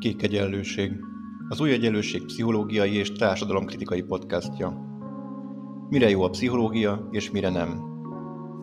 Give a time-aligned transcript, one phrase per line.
[0.00, 0.92] Kék Egyenlőség,
[1.48, 4.68] az Új Egyenlőség pszichológiai és társadalomkritikai podcastja.
[5.88, 7.68] Mire jó a pszichológia, és mire nem?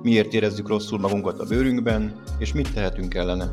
[0.02, 3.52] Miért érezzük rosszul magunkat a bőrünkben, és mit tehetünk ellene?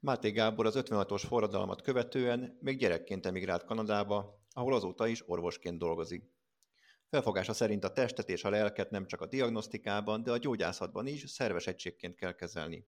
[0.00, 6.32] Máté Gábor az 56-os forradalmat követően még gyerekként emigrált Kanadába, ahol azóta is orvosként dolgozik.
[7.08, 11.30] Felfogása szerint a testet és a lelket nem csak a diagnosztikában, de a gyógyászatban is
[11.30, 12.86] szerves egységként kell kezelni.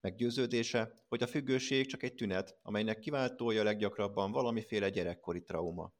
[0.00, 5.94] Meggyőződése, hogy a függőség csak egy tünet, amelynek kiváltója leggyakrabban valamiféle gyerekkori trauma.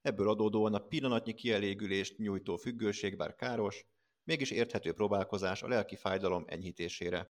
[0.00, 3.86] Ebből adódóan a pillanatnyi kielégülést nyújtó függőség bár káros,
[4.24, 7.33] mégis érthető próbálkozás a lelki fájdalom enyhítésére.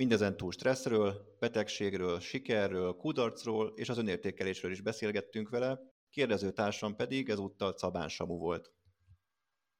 [0.00, 7.28] Mindezen túl stresszről, betegségről, sikerről, kudarcról és az önértékelésről is beszélgettünk vele, kérdező társam pedig
[7.28, 8.72] ezúttal Cabán Samu volt.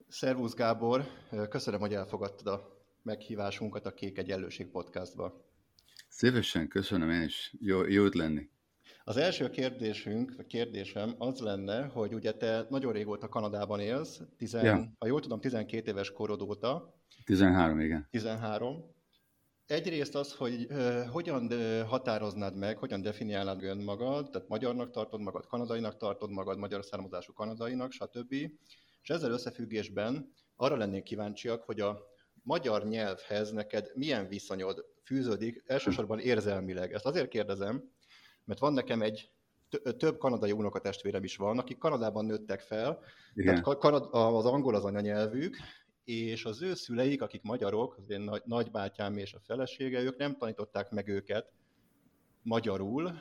[0.08, 1.04] Szervusz Gábor,
[1.48, 5.44] köszönöm, hogy elfogadtad a meghívásunkat a Kék Egyenlőség podcastba.
[6.08, 7.54] Szívesen, köszönöm én is.
[7.60, 8.48] Jó, jó lenni.
[9.04, 14.64] Az első kérdésünk, vagy kérdésem az lenne, hogy ugye te nagyon régóta Kanadában élsz, tizen,
[14.64, 14.92] ja.
[14.98, 16.94] ha jól tudom, 12 éves korod óta.
[17.24, 18.06] 13, igen.
[18.10, 18.98] 13.
[19.70, 21.52] Egyrészt az, hogy uh, hogyan
[21.86, 27.92] határoznád meg, hogyan definiálnád önmagad, tehát magyarnak tartod magad, kanadainak tartod magad, magyar származású kanadainak,
[27.92, 28.32] stb.
[29.02, 32.00] És ezzel összefüggésben arra lennék kíváncsiak, hogy a
[32.42, 36.92] magyar nyelvhez neked milyen viszonyod fűződik, elsősorban érzelmileg.
[36.92, 37.90] Ezt azért kérdezem,
[38.44, 39.30] mert van nekem egy
[39.96, 42.98] több kanadai unokatestvérem is van, akik Kanadában nőttek fel,
[43.34, 43.62] Igen.
[43.62, 45.56] tehát az angol az anyanyelvük,
[46.10, 50.36] és az ő szüleik, akik magyarok, az én nagy, nagybátyám és a felesége, ők nem
[50.36, 51.52] tanították meg őket
[52.42, 53.12] magyarul,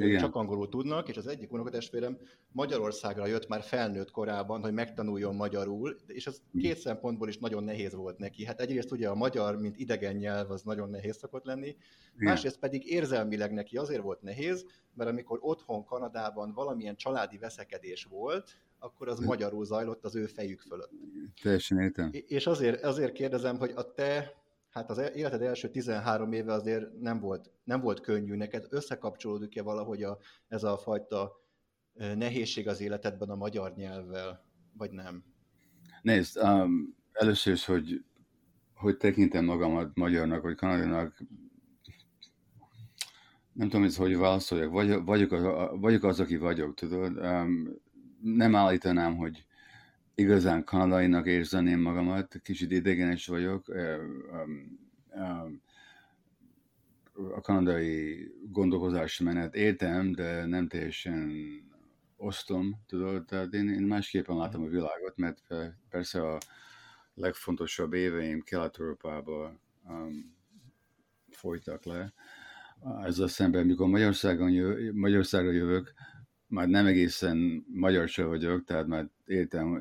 [0.00, 2.18] ők csak angolul tudnak, és az egyik unokatestvérem
[2.52, 6.58] Magyarországra jött már felnőtt korában, hogy megtanuljon magyarul, és ez hm.
[6.58, 8.44] két szempontból is nagyon nehéz volt neki.
[8.44, 11.78] Hát egyrészt ugye a magyar, mint idegen nyelv, az nagyon nehéz szokott lenni, Igen.
[12.16, 14.64] másrészt pedig érzelmileg neki azért volt nehéz,
[14.94, 20.60] mert amikor otthon Kanadában valamilyen családi veszekedés volt, akkor az magyarul zajlott az ő fejük
[20.60, 20.90] fölött.
[21.42, 22.10] Teljesen értem.
[22.12, 24.34] És azért, azért kérdezem, hogy a te,
[24.78, 30.02] hát az életed első 13 éve azért nem volt, nem volt könnyű neked, összekapcsolódik-e valahogy
[30.02, 30.18] a,
[30.48, 31.32] ez a fajta
[31.92, 35.24] nehézség az életedben a magyar nyelvvel, vagy nem?
[36.02, 38.04] Nézd, um, először is, hogy,
[38.74, 41.22] hogy tekintem magamat magyarnak, vagy kanadinak,
[43.52, 45.42] nem tudom, hogy válaszoljak, vagy, vagyok, az,
[45.80, 47.16] vagyok az, aki vagyok, tudod?
[47.16, 47.80] Um,
[48.22, 49.46] nem állítanám, hogy
[50.18, 53.68] igazán kanadainak érzeném magamat, kicsit idegenes vagyok.
[57.34, 61.32] A kanadai gondolkozási menet értem, de nem teljesen
[62.16, 65.42] osztom, tudod, tehát én, én másképpen látom a világot, mert
[65.90, 66.38] persze a
[67.14, 70.36] legfontosabb éveim Kelet-Európában um,
[71.30, 72.12] folytak le.
[73.04, 75.94] Ezzel szemben, mikor Magyarországon jö, Magyarországra jövök,
[76.48, 79.80] már nem egészen magyar se vagyok, tehát már értem,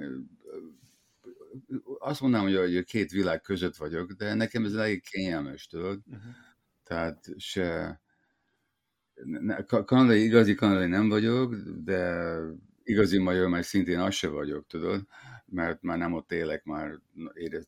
[1.99, 5.99] azt mondanám, hogy két világ között vagyok, de nekem ez elég kényelmes, tudod?
[6.07, 6.23] Uh-huh.
[6.83, 7.99] Tehát se...
[9.85, 12.35] Kanadai, igazi kanadai nem vagyok, de
[12.83, 15.07] igazi magyar már szintén az se vagyok, tudod?
[15.45, 16.99] Mert már nem ott élek már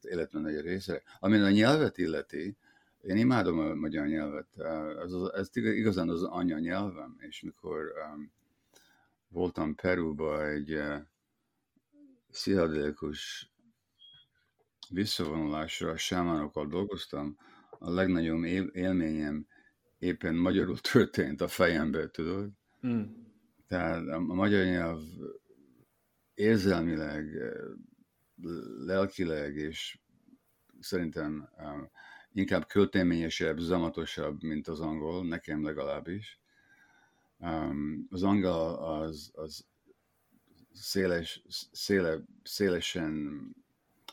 [0.05, 1.01] életben nagy része.
[1.19, 2.57] Ami a nyelvet illeti,
[3.01, 4.47] én imádom a magyar nyelvet.
[5.03, 8.31] Ez, ez igazán az anyanyelvem, és mikor um,
[9.29, 10.97] voltam Peruba egy uh,
[12.31, 13.51] pszichedelikus
[14.90, 17.38] visszavonulásra, a sámánokkal dolgoztam,
[17.69, 19.47] a legnagyobb élményem
[19.97, 22.50] éppen magyarul történt a fejembe, tudod?
[22.88, 23.03] Mm.
[23.67, 25.01] Tehát a magyar nyelv
[26.34, 27.25] érzelmileg,
[28.85, 30.00] lelkileg, és
[30.79, 31.91] szerintem um,
[32.31, 36.40] inkább költeményesebb, zamatosabb, mint az angol, nekem legalábbis.
[37.39, 39.66] Um, az angol az, az
[40.73, 43.41] széles, széle, szélesen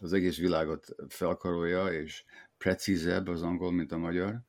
[0.01, 2.25] az egész világot felkarolja, és
[2.59, 4.41] precízebb az angol, mint a magyar.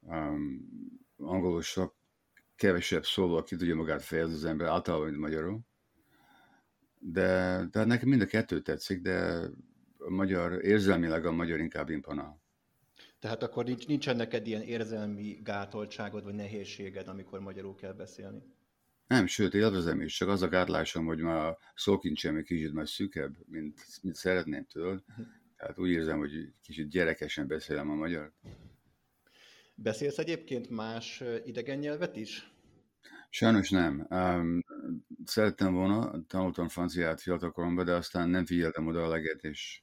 [0.00, 0.68] Um,
[1.16, 1.94] angolul sok
[2.56, 5.60] kevesebb szóval ki tudja magát fejezni az ember, általában, mint magyarul.
[6.98, 9.48] De, de nekem mind a kettő tetszik, de
[9.98, 12.40] a magyar, érzelmileg a magyar inkább imponál.
[13.18, 18.42] Tehát akkor nincs, nincsen neked ilyen érzelmi gátoltságod, vagy nehézséged, amikor magyarul kell beszélni?
[19.06, 22.88] Nem, sőt, élvezem is, csak az a gátlásom, hogy már a szókincsem egy kicsit már
[22.88, 24.66] szűkebb, mint, mint szeretném?
[24.74, 25.00] Uh-huh.
[25.56, 28.32] Tehát úgy érzem, hogy kicsit gyerekesen beszélem a magyar.
[29.74, 32.50] Beszélsz egyébként más idegen nyelvet is?
[33.30, 34.06] Sajnos nem.
[34.10, 34.64] Um,
[35.24, 39.82] szerettem volna, tanultam franciát fiatalkoromban, de aztán nem figyeltem oda a leget, és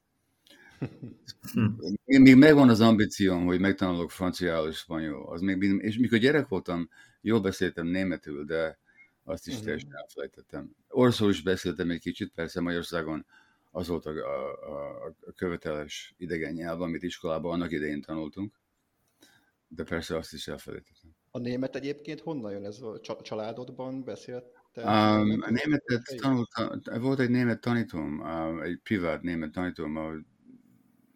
[2.05, 5.33] Én még megvan az ambícióm, hogy megtanulok franciául és spanyol.
[5.33, 6.89] Az még, és mikor gyerek voltam,
[7.21, 8.79] jól beszéltem németül, de
[9.23, 9.63] azt is mhm.
[9.63, 10.75] teljesen elfelejtettem.
[10.87, 13.25] Oroszul is beszéltem egy kicsit, persze Magyarországon
[13.71, 18.59] az volt a, a, a követeles idegen nyelv, amit iskolában annak idején tanultunk,
[19.67, 21.15] de persze azt is elfelejtettem.
[21.31, 24.45] A német egyébként honnan jön ez a családodban beszélt?
[24.75, 30.25] Um, a németet tanultam, volt egy német tanítóm, um, egy privát német tanítóm, ahol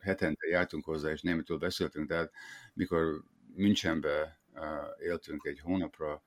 [0.07, 2.31] hetente jártunk hozzá, és németül beszéltünk, tehát
[2.73, 3.23] mikor
[3.55, 4.39] Münchenbe
[4.99, 6.23] éltünk egy hónapra,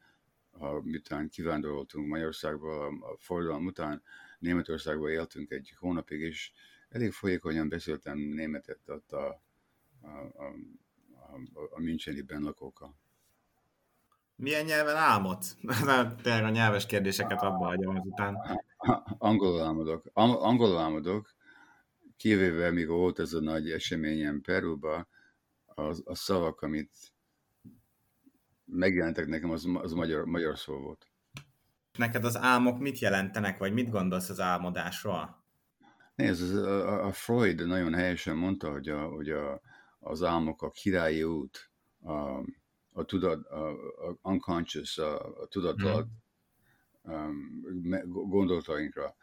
[0.83, 4.03] miután kivándoroltunk Magyarországba, a forradalom után
[4.39, 6.53] Németországba éltünk egy hónapig, és
[6.89, 9.43] elég folyékonyan beszéltem németet ott a,
[10.01, 10.45] a, a,
[11.55, 12.95] a, a Müncheni benlakókkal.
[14.37, 15.57] Milyen nyelven álmodsz?
[16.23, 18.61] Tényleg a nyelves kérdéseket abba hagyom azután.
[19.19, 20.05] Angolul álmodok.
[20.13, 21.35] Angolul álmodok,
[22.21, 25.09] kivéve, még volt ez a nagy eseményem Peruba,
[25.65, 26.93] az, a szavak, amit
[28.65, 31.07] megjelentek nekem, az, az magyar, magyar szó volt.
[31.99, 35.45] Neked az álmok mit jelentenek, vagy mit gondolsz az álmodásról?
[36.15, 39.61] Nézd, a, a Freud nagyon helyesen mondta, hogy, a, hogy a,
[39.99, 41.71] az álmok a királyi út,
[42.03, 42.13] a,
[42.93, 43.71] a, tudat, a,
[44.09, 46.23] a unconscious, a, a tudatlan
[47.03, 47.15] hmm.
[47.15, 49.17] um, gondolatainkra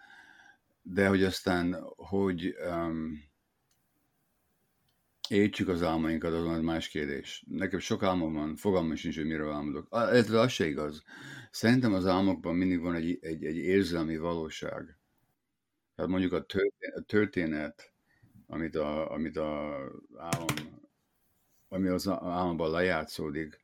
[0.90, 3.24] de hogy aztán, hogy um,
[5.30, 7.44] értsük az álmainkat, azon az más kérdés.
[7.48, 9.88] Nekem sok álmom van, fogalmam sincs, hogy miről álmodok.
[9.92, 11.04] Ez az se igaz.
[11.52, 14.98] Szerintem az álmokban mindig van egy, egy, egy érzelmi valóság.
[15.96, 17.94] Tehát mondjuk a történet, a történet
[18.48, 19.78] amit a, amit a
[20.18, 20.48] álom,
[21.68, 23.60] ami az álomban lejátszódik,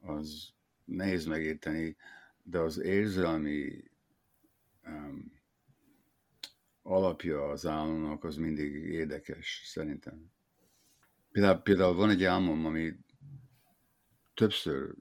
[0.00, 0.48] az
[0.84, 1.96] nehéz megérteni,
[2.42, 3.84] de az érzelmi
[4.86, 5.33] um,
[6.86, 10.32] alapja az álomnak az mindig érdekes, szerintem.
[11.32, 12.92] Például, például van egy álmom, ami
[14.34, 14.94] többször,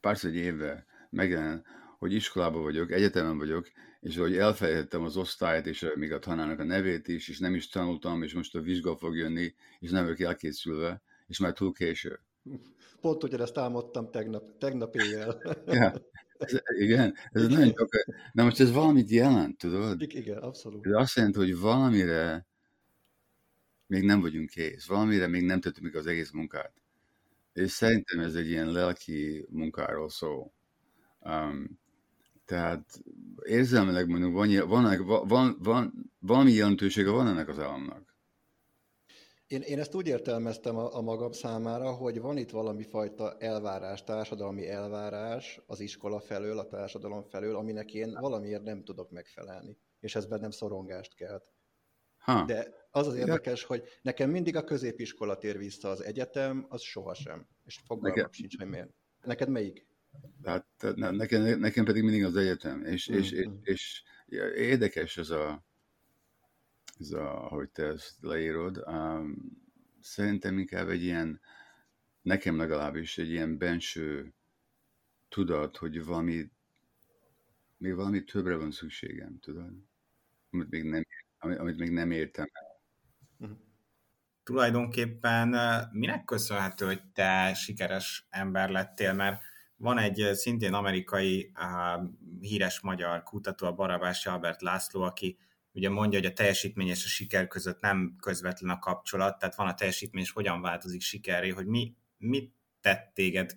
[0.00, 1.64] párszor egy éve megjelen,
[1.98, 3.70] hogy iskolában vagyok, egyetemen vagyok,
[4.00, 7.68] és hogy elfelejtettem az osztályt, és még a tanárnak a nevét is, és nem is
[7.68, 12.20] tanultam, és most a vizsga fog jönni, és nem vagyok elkészülve, és már túl késő.
[13.00, 15.40] Pont ugyanezt álmodtam tegnap, tegnap éjjel.
[15.66, 15.92] ja.
[16.42, 17.58] Ez, igen, ez igen.
[17.58, 17.88] nagyon csak,
[18.32, 20.02] de most ez valamit jelent, tudod?
[20.02, 20.86] Igen, abszolút.
[20.86, 22.46] Ez azt jelenti, hogy valamire
[23.86, 26.72] még nem vagyunk kész, valamire még nem tettük meg az egész munkát.
[27.52, 30.52] És szerintem ez egy ilyen lelki munkáról szól.
[31.20, 31.80] Um,
[32.44, 33.02] tehát
[33.42, 38.11] érzelmileg mondjuk van, van, van, van, van, valami jelentősége van ennek az államnak.
[39.52, 44.04] Én, én ezt úgy értelmeztem a, a magam számára, hogy van itt valami fajta elvárás,
[44.04, 50.14] társadalmi elvárás az iskola felől, a társadalom felől, aminek én valamiért nem tudok megfelelni, és
[50.14, 51.52] ez bennem szorongást kelt.
[52.16, 52.44] Ha.
[52.44, 57.46] De az az érdekes, hogy nekem mindig a középiskola tér vissza az egyetem, az sohasem.
[57.64, 58.32] És fogalmam nekem...
[58.32, 58.90] sincs, hogy miért.
[59.24, 59.86] Neked melyik?
[60.42, 63.20] Hát nekem, nekem pedig mindig az egyetem, és, mm-hmm.
[63.20, 64.02] és, és, és
[64.56, 65.64] érdekes ez a,
[67.02, 69.36] ez a, ahogy te ezt leírod, um,
[70.00, 71.40] szerintem inkább egy ilyen,
[72.22, 74.34] nekem legalábbis egy ilyen benső
[75.28, 76.50] tudat, hogy valami,
[77.76, 79.72] még valami többre van szükségem, tudod?
[80.50, 81.06] Amit még nem,
[81.38, 82.80] amit, még nem értem el.
[83.38, 83.58] Uh-huh.
[84.42, 85.56] Tulajdonképpen
[85.92, 89.42] minek köszönhető, hogy te sikeres ember lettél, mert
[89.76, 95.38] van egy szintén amerikai uh, híres magyar kutató, a Barabási Albert László, aki
[95.72, 99.66] ugye mondja, hogy a teljesítmény és a siker között nem közvetlen a kapcsolat, tehát van
[99.66, 103.56] a teljesítmény, és hogyan változik sikerré, hogy mi, mit tett téged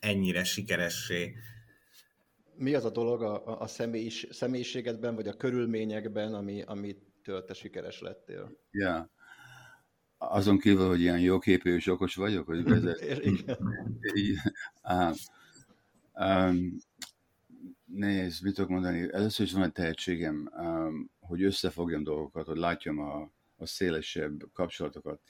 [0.00, 1.34] ennyire sikeressé?
[2.54, 8.00] Mi az a dolog a, a személyis, személyiségedben, vagy a körülményekben, ami, amitől te sikeres
[8.00, 8.58] lettél?
[8.70, 9.06] Yeah.
[10.18, 13.02] Azon kívül, hogy ilyen jóképű és okos vagyok, hogy vezet.
[16.14, 16.76] Um,
[17.84, 19.08] Nézd, mit tudok mondani?
[19.12, 25.20] Először is van egy tehetségem, um, hogy összefogjam dolgokat, hogy látjam a, a szélesebb kapcsolatokat.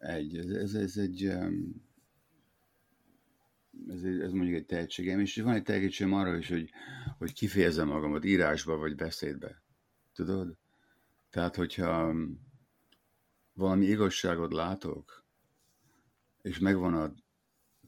[0.00, 1.24] Egy, ez, ez, ez egy,
[3.88, 6.70] ez, ez mondjuk egy tehetségem, és van egy tehetségem arra is, hogy,
[7.18, 9.62] hogy kifejezem magamat írásba vagy beszédbe.
[10.14, 10.56] Tudod?
[11.30, 12.14] Tehát, hogyha
[13.52, 15.24] valami igazságot látok,
[16.42, 17.14] és megvan a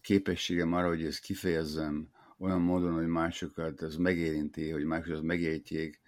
[0.00, 6.01] képességem arra, hogy ezt kifejezzem, olyan módon, hogy másokat ez megérinti, hogy másokat megértjék,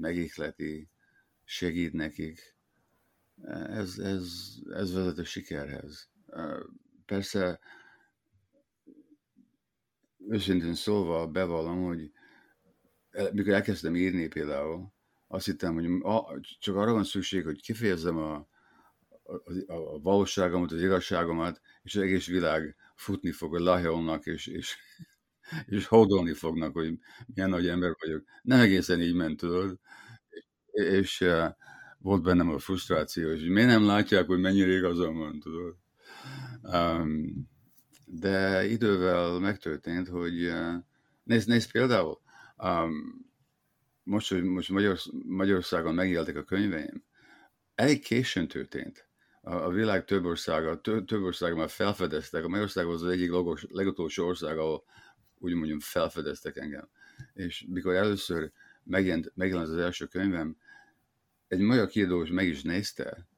[0.00, 0.90] megékleti,
[1.44, 2.56] segít nekik.
[3.66, 6.10] Ez, ez, ez vezet a sikerhez.
[7.06, 7.60] Persze
[10.28, 12.12] őszintén szólva bevallom, hogy
[13.32, 14.92] mikor elkezdtem írni például,
[15.26, 15.88] azt hittem, hogy
[16.58, 18.48] csak arra van szükség, hogy kifejezzem a, a,
[19.66, 24.76] a valóságomat, az igazságomat, és az egész világ futni fog, hogy lahjolnak, és, és,
[25.66, 26.98] és hódolni fognak, hogy
[27.34, 28.24] milyen nagy ember vagyok.
[28.42, 29.78] Nem egészen így ment, tudod.
[30.28, 30.44] És,
[30.84, 31.46] és uh,
[31.98, 35.76] volt bennem a frusztráció, és miért nem látják, hogy mennyire igazam van, tudod.
[36.62, 37.48] Um,
[38.04, 40.74] de idővel megtörtént, hogy uh,
[41.22, 42.20] nézd, nézd például,
[42.56, 43.26] um,
[44.02, 47.04] most, hogy most Magyarorsz- Magyarországon megjeltek a könyveim,
[47.74, 49.08] elég későn történt.
[49.40, 52.44] A, a világ több országa, több, több országa már felfedeztek.
[52.44, 54.84] A Magyarország az az egyik logos, legutolsó ország, ahol
[55.38, 56.88] úgy mondjam felfedeztek engem.
[57.34, 58.52] És mikor először
[58.82, 60.56] megjelent, megjelent az első könyvem,
[61.48, 63.28] egy magyar kiadós meg is nézte,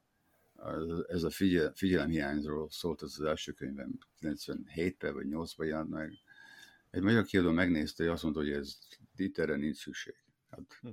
[1.09, 6.13] ez a figyel, figyelemhiányról szólt az, az első könyvem, 97-ben vagy 8-ban jelent meg.
[6.91, 8.79] Egy magyar kiadó megnézte, és azt mondta, hogy ez
[9.17, 10.15] itt erre nincs szükség.
[10.51, 10.89] Hát, hm.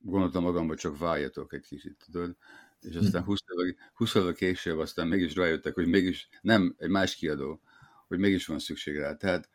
[0.00, 2.36] gondoltam magamban, csak várjatok egy kicsit, tudod?
[2.80, 2.98] És hm.
[2.98, 7.60] aztán 20 évvel, 20 évvel később aztán mégis rájöttek, hogy mégis, nem, egy más kiadó,
[8.06, 9.14] hogy mégis van szükség rá.
[9.14, 9.48] Tehát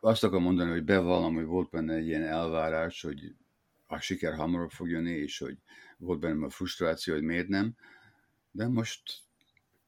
[0.00, 3.34] azt akarom mondani, hogy bevallom, hogy volt benne egy ilyen elvárás, hogy
[3.86, 5.56] a siker hamarabb fog jönni, és hogy
[5.98, 7.74] volt bennem a frusztráció, hogy miért nem.
[8.50, 9.02] De most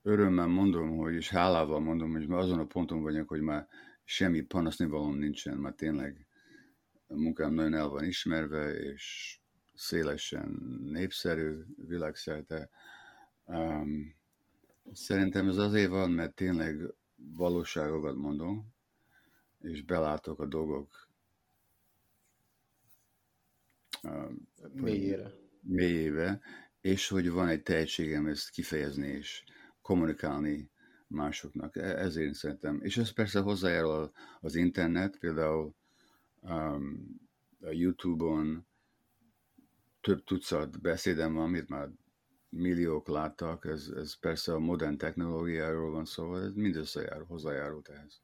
[0.02, 3.68] örömmel mondom, hogy, és hálával mondom, hogy már azon a ponton vagyok, hogy már
[4.04, 6.26] semmi panaszni valóm nincsen, már tényleg
[7.06, 9.38] a munkám nagyon el van ismerve, és
[9.74, 12.70] szélesen népszerű világszerte.
[13.44, 14.14] Um,
[14.92, 18.73] szerintem ez azért van, mert tényleg valóságokat mondom,
[19.64, 21.08] és belátok a dolgok
[24.72, 25.32] mélyére.
[25.60, 26.40] mélyébe,
[26.80, 29.44] és hogy van egy tehetségem ezt kifejezni és
[29.82, 30.70] kommunikálni
[31.06, 31.76] másoknak.
[31.76, 32.80] E-, ezért szerintem.
[32.82, 35.74] És ez persze hozzájárul az internet, például
[36.40, 37.20] um,
[37.60, 38.66] a YouTube-on
[40.00, 41.88] több tucat beszédem van, amit már
[42.48, 48.23] milliók láttak, ez, ez persze a modern technológiáról van szó, ez mind összejárul, hozzájárult ehhez.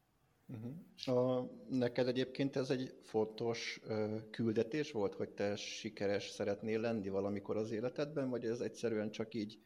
[0.51, 1.17] Uh-huh.
[1.17, 7.57] A, neked egyébként ez egy fontos uh, küldetés volt, hogy te sikeres szeretnél lenni valamikor
[7.57, 9.59] az életedben, vagy ez egyszerűen csak így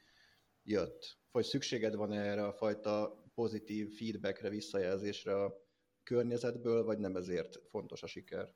[0.64, 1.18] jött?
[1.32, 5.54] Vagy szükséged van erre a fajta pozitív feedbackre, visszajelzésre a
[6.04, 8.54] környezetből, vagy nem ezért fontos a siker?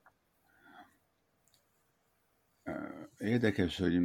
[3.17, 3.99] Érdekes, hogy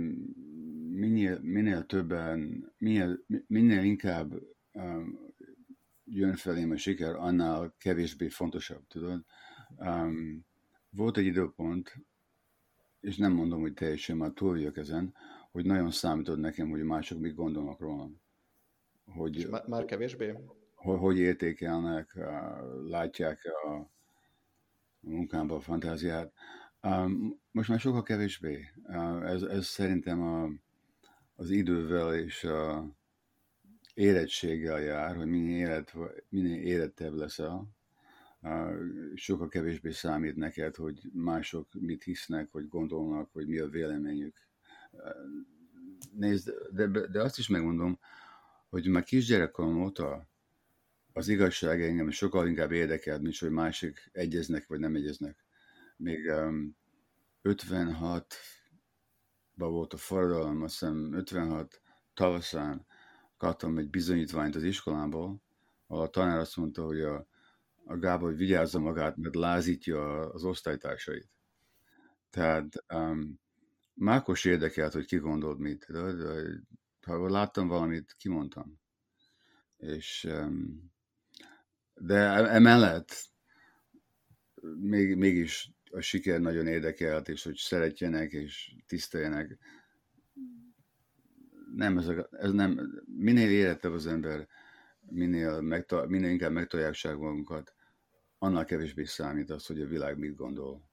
[0.90, 4.34] minél, minél többen, minél, minél inkább
[6.04, 9.24] jön felém a siker, annál kevésbé fontosabb, tudod.
[9.76, 10.46] Um,
[10.90, 11.94] volt egy időpont,
[13.00, 15.14] és nem mondom, hogy teljesen már túl vagyok ezen,
[15.50, 18.20] hogy nagyon számított nekem, hogy mások mit gondolnak rólam.
[19.06, 20.34] Hogy, és már kevésbé?
[20.74, 22.18] Hogy, hogy értékelnek,
[22.86, 23.90] látják a
[25.00, 26.32] munkámban a fantáziát.
[27.50, 28.70] Most már sokkal kevésbé.
[29.22, 30.48] Ez, ez szerintem a,
[31.34, 32.94] az idővel és a
[33.94, 35.94] érettséggel jár, hogy minél, élet,
[36.28, 37.68] minél érettebb leszel,
[39.14, 44.36] sokkal kevésbé számít neked, hogy mások mit hisznek, hogy gondolnak, hogy mi a véleményük.
[46.12, 47.98] Nézd, de, de azt is megmondom,
[48.68, 50.28] hogy már kisgyerekkorom óta
[51.12, 55.44] az igazság engem sokkal inkább érdekel, mint hogy másik egyeznek vagy nem egyeznek
[55.96, 56.76] még um,
[57.42, 58.26] 56-ban
[59.56, 61.80] volt a forradalom, azt hiszem 56
[62.14, 62.86] tavaszán
[63.36, 65.42] kaptam egy bizonyítványt az iskolából,
[65.86, 67.26] a tanár azt mondta, hogy a,
[67.84, 71.28] a Gábor vigyázza magát, mert lázítja az osztálytársait.
[72.30, 73.42] Tehát um,
[73.94, 75.86] Mákos érdekelt, hogy ki gondolt mit.
[75.88, 76.60] De, de,
[77.06, 78.80] ha láttam valamit, kimondtam.
[79.76, 80.92] És, um,
[81.94, 82.16] de
[82.48, 83.32] emellett
[84.80, 89.58] még, mégis a siker nagyon érdekelt, és hogy szeretjenek, és tiszteljenek.
[91.76, 94.48] Nem, ez, a, ez nem, minél érettebb az ember,
[95.00, 97.74] minél, megta, minél inkább megtalálják magunkat,
[98.38, 100.90] annál kevésbé számít az, hogy a világ mit gondol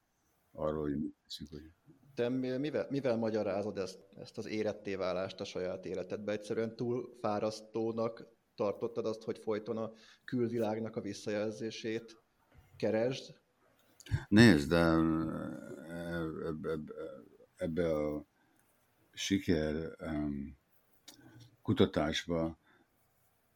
[0.51, 1.49] arról, hogy mit teszünk.
[1.49, 1.71] Hogy...
[2.15, 6.31] Te mivel, mivel magyarázod ezt, ezt az éretté válást a saját életedbe?
[6.31, 9.91] Egyszerűen túl fárasztónak tartottad azt, hogy folyton a
[10.25, 12.17] külvilágnak a visszajelzését
[12.77, 13.39] keresd,
[14.27, 14.83] Nézd, de
[16.45, 16.79] ebbe,
[17.55, 18.25] ebbe a
[19.13, 20.57] siker um,
[21.71, 22.57] kutatásba,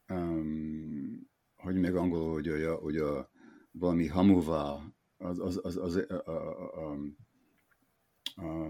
[0.10, 3.30] um, hogy meg angolul, hogy a, hogy a
[3.72, 4.80] valami hamuvá,
[5.18, 6.98] az, az, az, az, a, a,
[8.36, 8.70] a,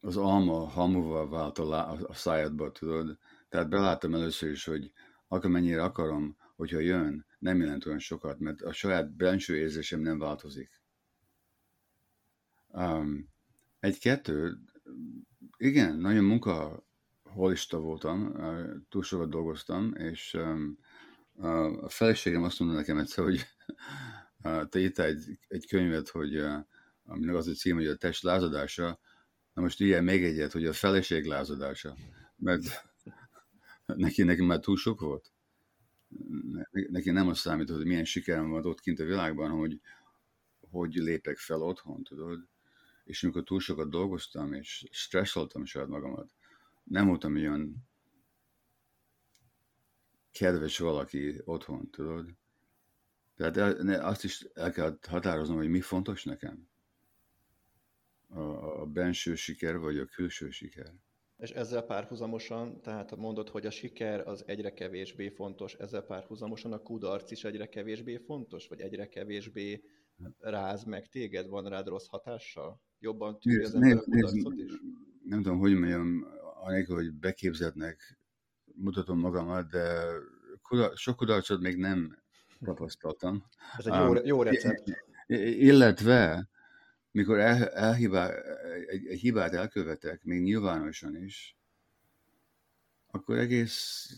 [0.00, 3.18] az alma hamuvá vált a, a szájadba, tudod?
[3.48, 4.92] Tehát beláttam először is, hogy
[5.28, 10.80] akármennyire akarom, hogyha jön, nem jelent olyan sokat, mert a saját belső érzésem nem változik.
[12.68, 13.28] Um,
[13.80, 14.58] egy-kettő,
[15.56, 16.84] igen, nagyon munka
[17.32, 18.36] holista voltam,
[18.88, 20.34] túl sokat dolgoztam, és
[21.80, 23.46] a feleségem azt mondta nekem egyszer, hogy
[24.70, 26.36] te írtál egy, egy könyvet, hogy
[27.04, 29.00] aminek az a cím, hogy a test lázadása,
[29.54, 31.96] na most ilyen még egyet, hogy a feleség lázadása,
[32.36, 32.62] mert
[33.86, 35.32] neki, neki már túl sok volt.
[36.70, 39.80] Neki nem az számít, hogy milyen sikerem van ott kint a világban, hogy
[40.70, 42.48] hogy lépek fel otthon, tudod?
[43.04, 46.34] És amikor túl sokat dolgoztam, és stresszeltem saját magamat,
[46.90, 47.88] nem voltam olyan
[50.30, 52.26] kedves valaki otthon, tudod?
[53.36, 56.68] Tehát el, azt is el kell határoznom, hogy mi fontos nekem.
[58.28, 58.40] A,
[58.80, 60.94] a benső siker, vagy a külső siker.
[61.36, 66.82] És ezzel párhuzamosan, tehát mondod, hogy a siker az egyre kevésbé fontos, ezzel párhuzamosan a
[66.82, 69.84] kudarc is egyre kevésbé fontos, vagy egyre kevésbé
[70.38, 72.80] ráz meg téged, van rád rossz hatással?
[72.98, 74.72] Jobban tűri az ember a kudarcot is?
[75.24, 76.24] Nem tudom, hogy mondjam,
[76.64, 78.18] anélkül, hogy beképzetnek
[78.74, 80.04] mutatom magamat, de
[80.62, 82.18] kudar, sok kudarcot még nem
[82.64, 83.44] tapasztaltam.
[83.78, 84.82] Ez egy jó, jó recept.
[85.26, 86.48] Illetve,
[87.10, 88.30] mikor el, elhibá,
[88.86, 91.56] egy, egy hibát elkövetek, még nyilvánosan is,
[93.10, 94.10] akkor egész,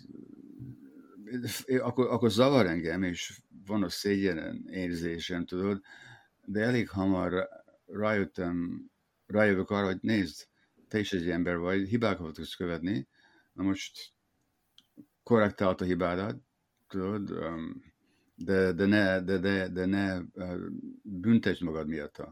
[1.80, 5.80] akkor, akkor zavar engem, és van a szégyen érzésem, tudod,
[6.44, 7.49] de elég hamar
[7.87, 8.87] rájöttem,
[9.26, 10.49] rájövök arra, hogy nézd,
[10.92, 13.08] te is egy ember vagy, hibákat tudsz követni,
[13.52, 14.12] na most
[15.22, 16.42] korrektált a hibádat,
[16.88, 17.32] tudod,
[18.34, 20.20] de, de ne, de, de, de ne
[21.02, 22.22] büntesd magad miatt.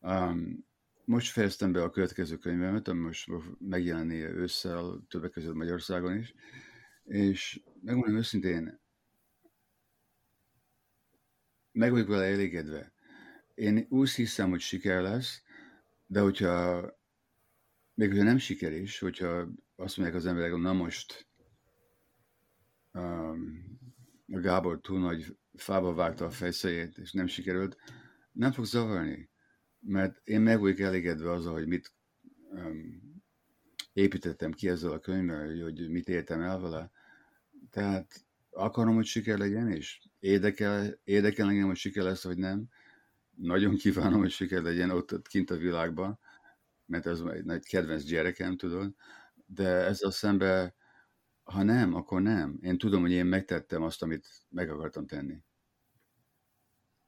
[0.00, 0.66] Um,
[1.04, 6.34] most fejeztem be a következő könyvemet, ami most megjelenni ősszel, többek között Magyarországon is,
[7.04, 8.80] és megmondom őszintén,
[11.72, 12.92] meg vagyok vele elégedve.
[13.54, 15.42] Én úgy hiszem, hogy siker lesz,
[16.06, 17.02] de hogyha
[17.94, 21.26] még hogyha nem siker is, hogyha azt mondják az emberek, hogy na most
[22.92, 23.78] um,
[24.32, 27.76] a Gábor túl nagy fába vágta a fejszejét, és nem sikerült,
[28.32, 29.30] nem fog zavarni,
[29.80, 31.92] mert én meg vagyok elégedve azzal, hogy mit
[32.50, 33.22] um,
[33.92, 36.90] építettem ki ezzel a könyvvel, hogy mit értem el vele.
[37.70, 42.68] Tehát akarom, hogy siker legyen, és érdekel, érdekel engem, hogy siker lesz, vagy nem.
[43.34, 46.18] Nagyon kívánom, hogy siker legyen ott, ott kint a világban,
[46.86, 48.94] mert ez egy nagy kedvenc gyerekem, tudod.
[49.46, 50.74] De ezzel szemben
[51.44, 52.58] ha nem, akkor nem.
[52.62, 55.36] Én tudom, hogy én megtettem azt, amit meg akartam tenni.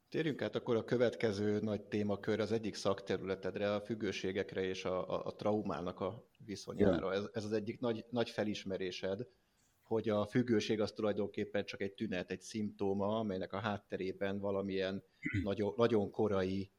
[0.08, 5.26] Térjünk át akkor a következő nagy témakör, az egyik szakterületedre, a függőségekre és a, a,
[5.26, 7.12] a traumának a viszonyára.
[7.12, 9.26] Ez, ez az egyik nagy, nagy felismerésed,
[9.82, 15.04] hogy a függőség az tulajdonképpen csak egy tünet, egy szimptóma, amelynek a hátterében valamilyen
[15.42, 16.72] nagyon, nagyon korai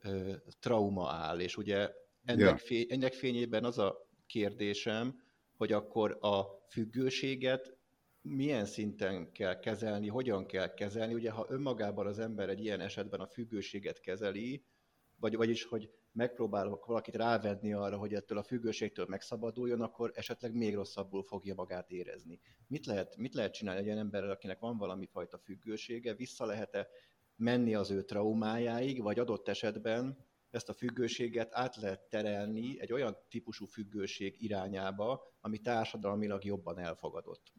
[0.00, 1.40] ö, trauma áll.
[1.40, 1.90] És ugye
[2.24, 2.58] ennek, yeah.
[2.58, 5.22] fény, ennek fényében az a kérdésem,
[5.56, 7.76] hogy akkor a függőséget
[8.22, 11.14] milyen szinten kell kezelni, hogyan kell kezelni.
[11.14, 14.64] Ugye, ha önmagában az ember egy ilyen esetben a függőséget kezeli,
[15.16, 20.74] vagy, vagyis, hogy megpróbálok valakit rávedni arra, hogy ettől a függőségtől megszabaduljon, akkor esetleg még
[20.74, 22.40] rosszabbul fogja magát érezni.
[22.66, 26.88] Mit lehet, mit lehet csinálni egy olyan emberrel, akinek van valami fajta függősége, vissza lehet-e
[27.36, 33.16] menni az ő traumájáig, vagy adott esetben ezt a függőséget át lehet terelni egy olyan
[33.28, 37.52] típusú függőség irányába, ami társadalmilag jobban elfogadott.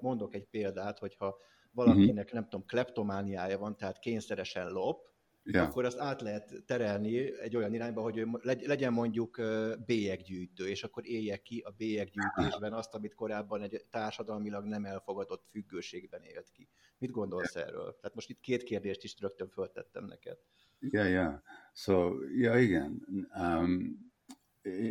[0.00, 1.38] Mondok egy példát, hogyha
[1.72, 2.32] valakinek, uh-huh.
[2.32, 5.08] nem tudom, kleptomániája van, tehát kényszeresen lop,
[5.42, 5.62] ja.
[5.62, 9.40] akkor azt át lehet terelni egy olyan irányba, hogy legyen mondjuk
[9.86, 16.22] bélyeggyűjtő, és akkor élje ki a bélyeggyűjtésben azt, amit korábban egy társadalmilag nem elfogadott függőségben
[16.22, 16.68] élt ki.
[16.98, 17.96] Mit gondolsz erről?
[18.00, 20.38] Tehát most itt két kérdést is rögtön föltettem neked.
[20.80, 21.42] Ja, ja.
[21.72, 23.06] So, ja, igen.
[23.34, 23.98] Um,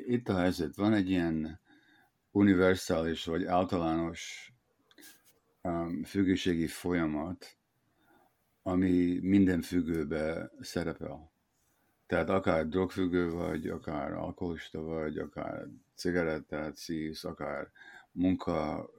[0.05, 0.75] itt a helyzet.
[0.75, 1.59] Van egy ilyen
[2.31, 4.53] univerzális vagy általános
[5.61, 7.57] um, függőségi folyamat,
[8.61, 11.31] ami minden függőbe szerepel.
[12.05, 17.71] Tehát akár drogfüggő vagy, akár alkoholista vagy, akár cigarettát szívsz, akár
[18.11, 18.89] munka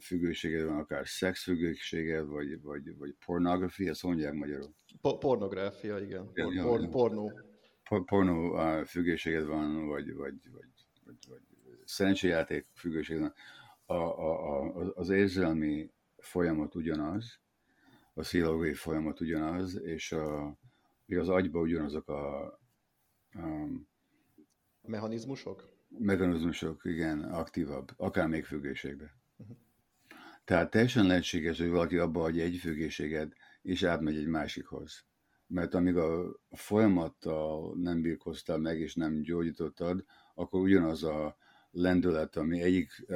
[0.00, 4.74] függőséged van, akár szexfüggőséged, vagy, vagy, vagy pornografia, ezt mondják magyarul.
[5.00, 6.32] Po- pornográfia, igen.
[6.32, 6.88] Por- por- ja.
[6.88, 7.32] Pornó.
[7.88, 10.68] Por- pornó függőséged van, vagy, vagy, vagy,
[11.04, 11.40] vagy, vagy
[11.84, 13.32] szerencséjáték függőséged van.
[13.86, 17.40] A, a, a, az érzelmi folyamat ugyanaz,
[18.14, 20.58] a pszichológiai folyamat ugyanaz, és a,
[21.06, 22.44] az agyban ugyanazok a,
[23.30, 23.68] a
[24.82, 25.72] mechanizmusok?
[25.88, 29.10] Mechanizmusok, igen, aktívabb, akár még függőségben.
[30.44, 35.04] Tehát teljesen lehetséges, hogy valaki abba hagyja egy függőséget, és átmegy egy másikhoz.
[35.46, 40.04] Mert amíg a folyamattal nem birkoztál meg, és nem gyógyítottad,
[40.34, 41.36] akkor ugyanaz a
[41.70, 43.06] lendület, ami egyik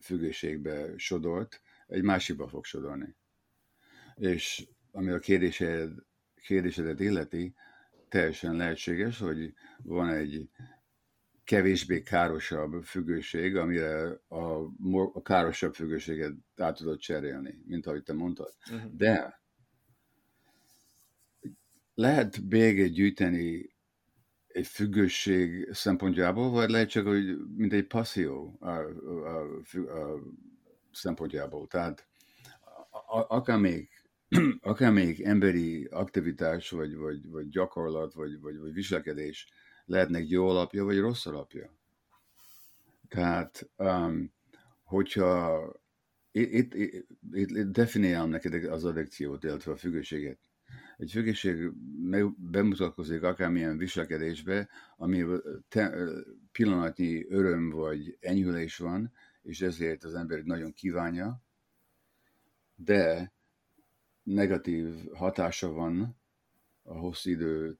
[0.00, 3.16] függőségbe sodort, egy másikba fog sodorni.
[4.14, 5.92] És ami a kérdésed,
[6.34, 7.54] kérdésedet illeti,
[8.08, 10.50] teljesen lehetséges, hogy van egy
[11.46, 14.44] kevésbé károsabb függőség, amire a,
[15.12, 18.54] a károsabb függőséget át tudod cserélni, mint ahogy te mondtad.
[18.70, 18.96] Uh-huh.
[18.96, 19.40] De
[21.94, 23.76] lehet béget gyűjteni
[24.46, 29.42] egy függőség szempontjából, vagy lehet csak, hogy mint egy passzió a, a,
[29.74, 30.22] a, a
[30.92, 31.66] szempontjából.
[31.66, 32.06] Tehát
[33.28, 33.88] akár még,
[34.60, 39.48] akár még emberi aktivitás, vagy, vagy, vagy gyakorlat, vagy, vagy, vagy viselkedés
[39.86, 41.70] lehetnek jó alapja, vagy rossz alapja.
[43.08, 44.32] Tehát, um,
[44.84, 45.72] hogyha
[46.30, 46.74] itt, itt,
[47.32, 50.38] itt, itt definiálom neked az addikciót, illetve a függőséget.
[50.96, 51.70] Egy függőség
[52.36, 55.24] bemutatkozik akármilyen viselkedésbe, ami
[55.68, 55.94] te,
[56.52, 61.42] pillanatnyi öröm vagy enyhülés van, és ezért az ember nagyon kívánja,
[62.74, 63.32] de
[64.22, 66.16] negatív hatása van
[66.82, 67.78] a hosszú idő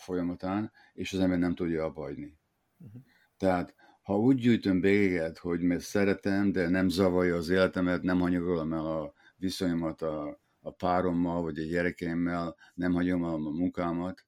[0.00, 2.38] folyamatán, és az ember nem tudja abbahagyni.
[2.78, 3.02] Uh-huh.
[3.36, 8.72] Tehát, ha úgy gyűjtöm béget, hogy mert szeretem, de nem zavarja az életemet, nem hanyagolom
[8.72, 14.24] el a viszonyomat a, a párommal, vagy a gyerekeimmel, nem hagyom el a munkámat,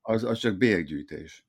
[0.00, 1.46] az, az csak bélyeggyűjtés.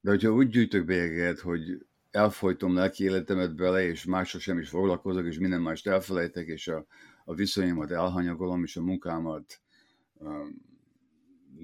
[0.00, 5.26] De hogyha úgy gyűjtök bélyeget, hogy elfolytom lelki életemet bele, és másra sem is foglalkozok,
[5.26, 6.86] és minden mást elfelejtek, és a,
[7.24, 9.60] a viszonyomat elhanyagolom, és a munkámat
[10.12, 10.71] um,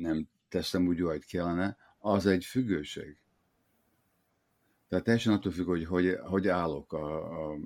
[0.01, 3.17] nem teszem úgy, ahogy kellene, az egy függőség.
[4.89, 7.59] Tehát teljesen attól függ, hogy hogy, hogy állok a, a,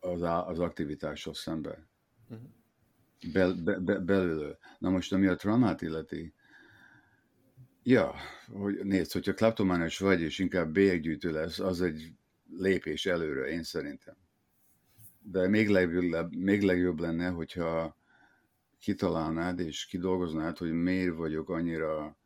[0.00, 1.86] az, az aktivitással szembe.
[2.28, 2.48] Uh-huh.
[3.32, 4.58] Be, be, be, belül.
[4.78, 6.34] Na most, ami a traumát illeti,
[7.82, 8.14] ja,
[8.46, 12.12] hogy nézd, hogyha kleptomános vagy, és inkább bélyeggyűjtő lesz, az egy
[12.50, 14.16] lépés előre, én szerintem.
[15.22, 17.97] De még legjobb, még legjobb lenne, hogyha
[18.78, 22.18] kitalálnád és kidolgoznád, hogy miért vagyok annyira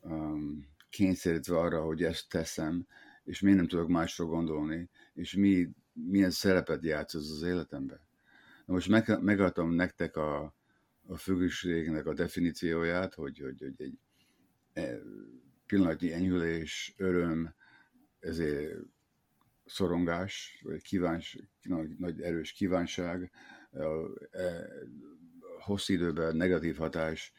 [0.00, 2.86] um, kényszerítve arra, hogy ezt teszem,
[3.24, 8.00] és miért nem tudok másról gondolni, és mi, milyen szerepet játsz az az életemben.
[8.66, 10.54] Na most meg, megadtam nektek a,
[11.06, 13.98] a függőségnek a definícióját, hogy, hogy, hogy egy
[14.72, 14.98] e,
[15.66, 17.54] pillanatnyi enyhülés, öröm,
[18.18, 18.78] ezért
[19.64, 23.30] szorongás, vagy kíváns, nagy, nagy erős kívánság,
[24.30, 24.68] e,
[25.64, 27.32] hosszú időben negatív hatás,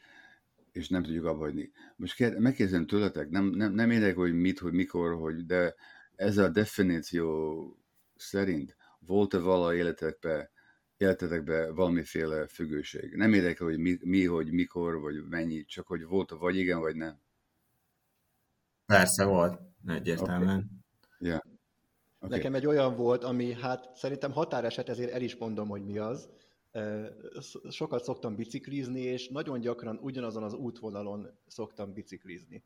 [0.72, 1.70] és nem tudjuk abbahagyni.
[1.96, 5.74] Most megkérdezem tőletek, nem, nem, nem érdekel, hogy mit, hogy mikor, hogy, de
[6.16, 7.78] ez a definíció
[8.16, 10.50] szerint volt-e vala életekben,
[10.96, 13.14] életetekben valamiféle függőség?
[13.14, 16.96] Nem érdekel, hogy mi, mi, hogy mikor, vagy mennyi, csak hogy volt vagy igen, vagy
[16.96, 17.20] nem.
[18.86, 20.56] Persze volt, egyértelműen.
[21.18, 21.28] Okay.
[21.28, 21.40] Yeah.
[22.18, 22.36] Okay.
[22.36, 26.28] Nekem egy olyan volt, ami hát szerintem határeset, ezért el is mondom, hogy mi az,
[27.68, 32.64] sokat szoktam biciklizni, és nagyon gyakran ugyanazon az útvonalon szoktam biciklizni.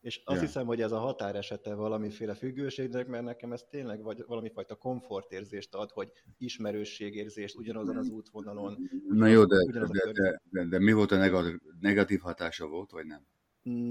[0.00, 0.46] És azt yeah.
[0.46, 5.74] hiszem, hogy ez a határesete valamiféle függőségnek, mert nekem ez tényleg vagy valami fajta komfortérzést
[5.74, 8.90] ad, hogy ismerősségérzést ugyanazon az útvonalon.
[9.08, 13.06] Na jó, de, de, de, de, de mi volt a negatív, negatív hatása volt, vagy
[13.06, 13.26] nem?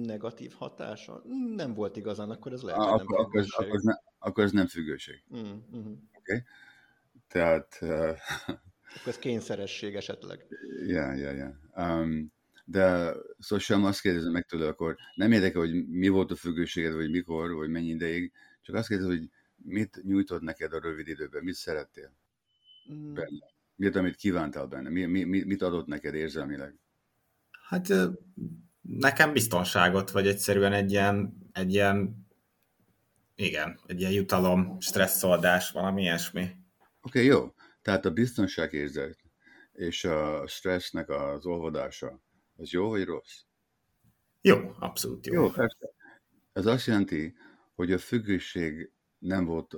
[0.03, 1.23] Negatív hatása?
[1.55, 4.51] Nem volt igazán, akkor ez lehet, ah, hogy nem akkor, akkor, ez ne, akkor ez
[4.51, 5.23] nem függőség.
[5.35, 5.79] Mm, mm.
[5.79, 6.01] Oké.
[6.17, 6.41] Okay.
[7.27, 8.17] Tehát uh,
[8.95, 10.45] akkor ez kényszeresség esetleg.
[10.85, 11.59] Ja, ja, ja.
[11.75, 12.31] Um,
[12.65, 16.93] de szóval sem azt kérdezem meg tőle, akkor nem érdekel, hogy mi volt a függőséged,
[16.93, 21.43] vagy mikor, vagy mennyi ideig, csak azt kérdezem, hogy mit nyújtott neked a rövid időben,
[21.43, 22.11] mit szerettél
[22.93, 23.13] mm.
[23.13, 23.45] benne?
[23.75, 24.89] Mit, amit kívántál benne?
[24.89, 26.75] Mi, mi, mit adott neked érzelmileg?
[27.69, 27.87] Hát
[28.81, 32.27] nekem biztonságot, vagy egyszerűen egy ilyen, egy ilyen
[33.35, 36.41] igen, egy ilyen jutalom, stresszoldás, valami ilyesmi.
[36.41, 36.55] Oké,
[37.01, 37.53] okay, jó.
[37.87, 39.19] Tehát a biztonságérzet
[39.73, 42.21] és a stressznek az olvadása,
[42.55, 43.41] az jó vagy rossz?
[44.41, 45.33] Jó, abszolút jó.
[45.33, 45.89] Jó, persze.
[46.53, 47.35] Ez azt jelenti,
[47.75, 49.73] hogy a függőség nem volt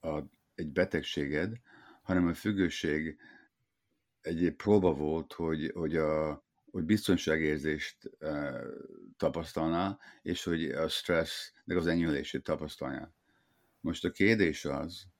[0.00, 0.22] a,
[0.54, 1.56] egy betegséged,
[2.02, 3.18] hanem a függőség
[4.20, 8.60] egy próba volt, hogy, hogy, a, hogy biztonságérzést e,
[9.16, 13.14] tapasztalnál, és hogy a stressznek az enyhülését tapasztalnál.
[13.80, 15.13] Most a kérdés az,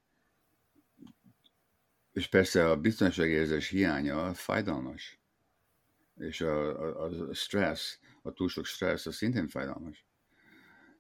[2.15, 5.21] és persze a biztonságérzés hiánya fájdalmas.
[6.17, 10.07] És a, a, a stressz, a túl sok stressz, az szintén fájdalmas.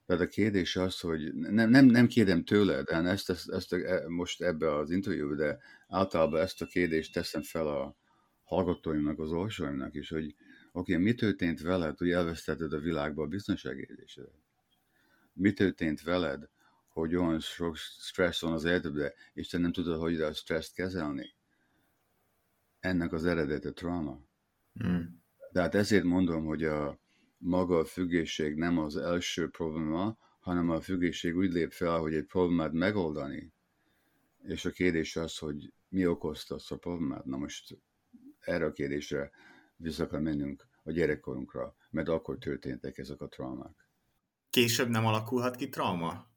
[0.06, 4.08] Tehát a kérdés az, hogy nem, nem, nem kérdem tőled, de ezt, ezt, ezt a,
[4.08, 7.96] most ebbe az interjúba, de általában ezt a kérdést teszem fel a
[8.42, 10.34] hallgatóimnak, az olvasóimnak is, hogy
[10.72, 14.42] oké, okay, mi történt veled, hogy elvesztetted a világba a biztonságérzésedet?
[15.32, 16.48] Mi történt veled,
[16.94, 21.34] hogy olyan sok stressz van az életedben, és te nem tudod, hogy a stresszt kezelni?
[22.80, 24.20] Ennek az eredete trauma.
[24.86, 25.02] Mm.
[25.52, 26.98] De hát ezért mondom, hogy a,
[27.36, 32.26] maga a függőség nem az első probléma, hanem a függőség úgy lép fel, hogy egy
[32.26, 33.52] problémát megoldani.
[34.42, 37.24] És a kérdés az, hogy mi okozta azt a problémát.
[37.24, 37.78] Na most
[38.40, 39.30] erre a kérdésre
[39.76, 43.88] vissza kell mennünk a gyerekkorunkra, mert akkor történtek ezek a traumák.
[44.50, 46.32] Később nem alakulhat ki trauma?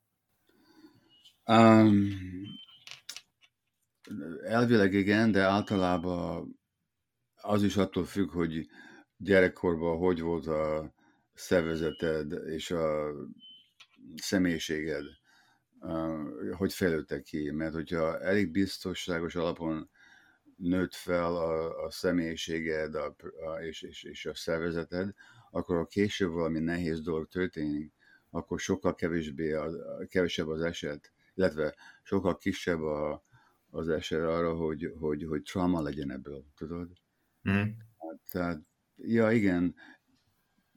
[1.47, 2.10] Um,
[4.43, 6.55] elvileg igen, de általában
[7.41, 8.67] az is attól függ, hogy
[9.17, 10.93] gyerekkorban hogy volt a
[11.33, 13.12] szervezeted és a
[14.15, 15.03] személyiséged,
[16.51, 17.51] hogy fejlődtek ki.
[17.51, 19.89] Mert hogyha elég biztonságos alapon
[20.55, 25.13] nőtt fel a, a személyiséged a, a, és, és, és a szervezeted,
[25.51, 27.93] akkor a később valami nehéz dolog történik,
[28.29, 29.69] akkor sokkal kevésbé a,
[30.07, 33.23] kevesebb az eset, illetve sokkal kisebb a,
[33.69, 36.89] az eset arra, hogy, hogy, hogy trauma legyen ebből, tudod?
[37.50, 37.63] Mm.
[38.30, 38.62] Tehát,
[38.95, 39.76] ja igen,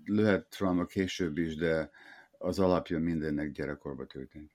[0.04, 1.90] lehet trauma később is, de
[2.38, 4.52] az alapja mindennek gyerekkorban történt.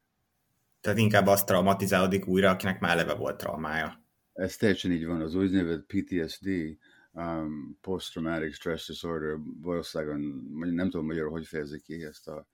[0.82, 4.04] Tehát inkább azt traumatizálódik újra, akinek már eleve volt traumája.
[4.34, 5.22] Ez teljesen így van.
[5.22, 6.48] Az úgynevezett PTSD,
[7.12, 10.18] um, Post-Traumatic Stress Disorder, valószínűleg
[10.74, 12.48] nem tudom magyarul, hogy fejezik ki ezt a,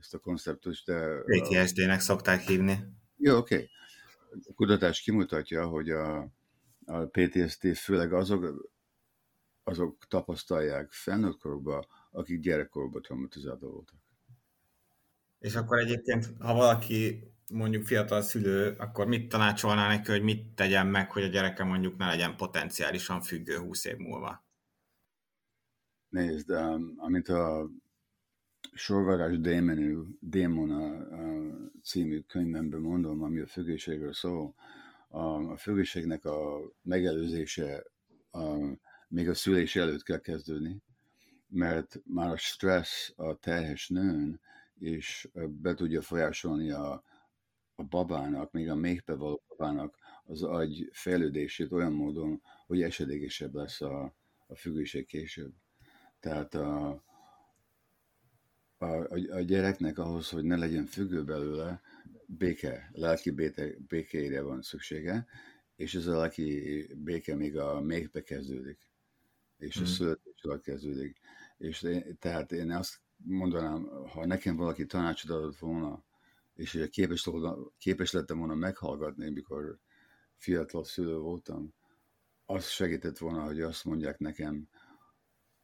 [0.00, 1.20] ezt a konceptust, de...
[1.20, 2.78] PTSD-nek szokták hívni.
[3.16, 3.54] Jó, oké.
[3.54, 3.68] Okay.
[4.48, 6.30] A kutatás kimutatja, hogy a,
[6.84, 8.70] a PTSD főleg azok,
[9.64, 13.98] azok tapasztalják felnőtt korukban, akik gyerekkorban traumatizálva voltak.
[15.38, 20.86] És akkor egyébként, ha valaki mondjuk fiatal szülő, akkor mit tanácsolná neki, hogy mit tegyen
[20.86, 24.44] meg, hogy a gyereke mondjuk ne legyen potenciálisan függő 20 év múlva?
[26.08, 27.70] Nézd, um, amit a
[28.76, 34.54] Sorvarás Démonú, Démona uh, című könyvemben mondom, ami a függőségről szól,
[35.08, 37.84] a, a függőségnek a megelőzése
[38.30, 38.56] a,
[39.08, 40.82] még a szülés előtt kell kezdődni,
[41.48, 44.40] mert már a stressz a terhes nőn,
[44.78, 47.04] és be tudja folyásolni a,
[47.74, 53.80] a babának, még a méhbe való babának az agy fejlődését olyan módon, hogy esedékesebb lesz
[53.80, 54.14] a,
[54.46, 55.52] a függőség később.
[56.20, 57.04] Tehát a,
[58.78, 61.80] a, a gyereknek ahhoz, hogy ne legyen függő belőle,
[62.26, 65.26] béke, lelki béke, békéire van szüksége,
[65.76, 68.78] és ez a lelki béke még a méhbe kezdődik,
[69.58, 69.88] és a hmm.
[69.88, 71.18] születés kezdődik.
[71.58, 76.04] És én, tehát én azt mondanám, ha nekem valaki tanácsot adott volna,
[76.54, 79.78] és hogy képes, volna, képes lettem volna meghallgatni, mikor
[80.36, 81.74] fiatal szülő voltam,
[82.44, 84.68] az segített volna, hogy azt mondják nekem,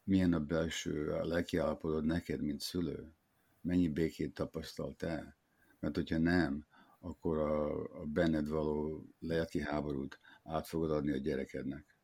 [0.05, 3.13] milyen a belső a lelkiállapodod neked, mint szülő,
[3.61, 5.37] mennyi békét tapasztalt te,
[5.81, 6.67] mert hogyha nem,
[7.01, 11.97] akkor a, a benned való lelki háborút át fogod adni a gyerekednek.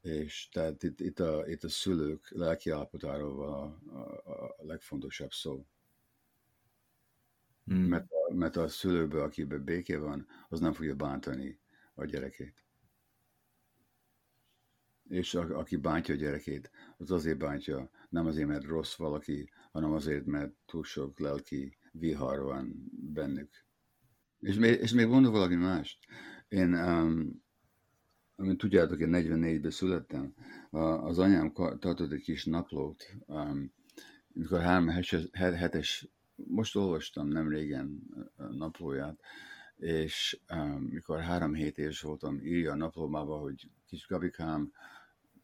[0.00, 5.32] És tehát itt, itt, a, itt a szülők lelki állapotáról van a, a, a legfontosabb
[5.32, 5.66] szó.
[7.64, 7.76] Hmm.
[7.76, 11.60] Mert, a, mert a szülőből, akiben béké van, az nem fogja bántani
[11.94, 12.64] a gyerekét.
[15.12, 19.92] És a, aki bántja a gyerekét, az azért bántja, nem azért, mert rossz valaki, hanem
[19.92, 23.50] azért, mert túl sok lelki vihar van bennük.
[24.38, 25.98] És még, és még mondok valami mást.
[26.48, 27.42] Én um,
[28.36, 30.34] amint tudjátok, én 44-ben születtem,
[30.70, 33.16] az anyám tartott egy kis naplót,
[34.28, 34.88] mikor három
[35.32, 38.02] hetes, most olvastam nem régen
[38.36, 39.20] naplóját,
[39.76, 40.40] és
[40.78, 44.72] mikor három hét éves voltam, írja a naplómába, hogy kis Gabikám,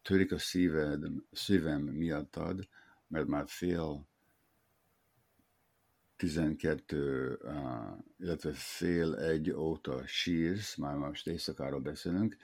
[0.01, 2.67] törik a szíved, szívem miattad,
[3.07, 4.07] mert már fél
[6.15, 7.37] 12,
[8.19, 12.37] illetve fél egy óta sírsz, már most éjszakáról beszélünk,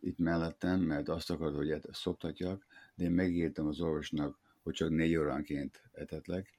[0.00, 4.90] itt mellettem, mert azt akarod, hogy et, szoptatjak, de én megírtam az orvosnak, hogy csak
[4.90, 6.52] négy óránként etetlek,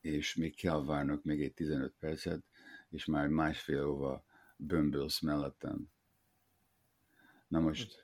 [0.00, 2.44] és még kell várnok még egy 15 percet,
[2.90, 4.24] és már másfél óva
[4.56, 5.88] bömbölsz mellettem.
[7.48, 8.03] Na most,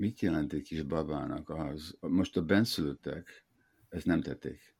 [0.00, 1.96] mit jelent egy kis babának az?
[2.00, 3.44] Most a benszülöttek
[3.88, 4.74] ezt nem tették.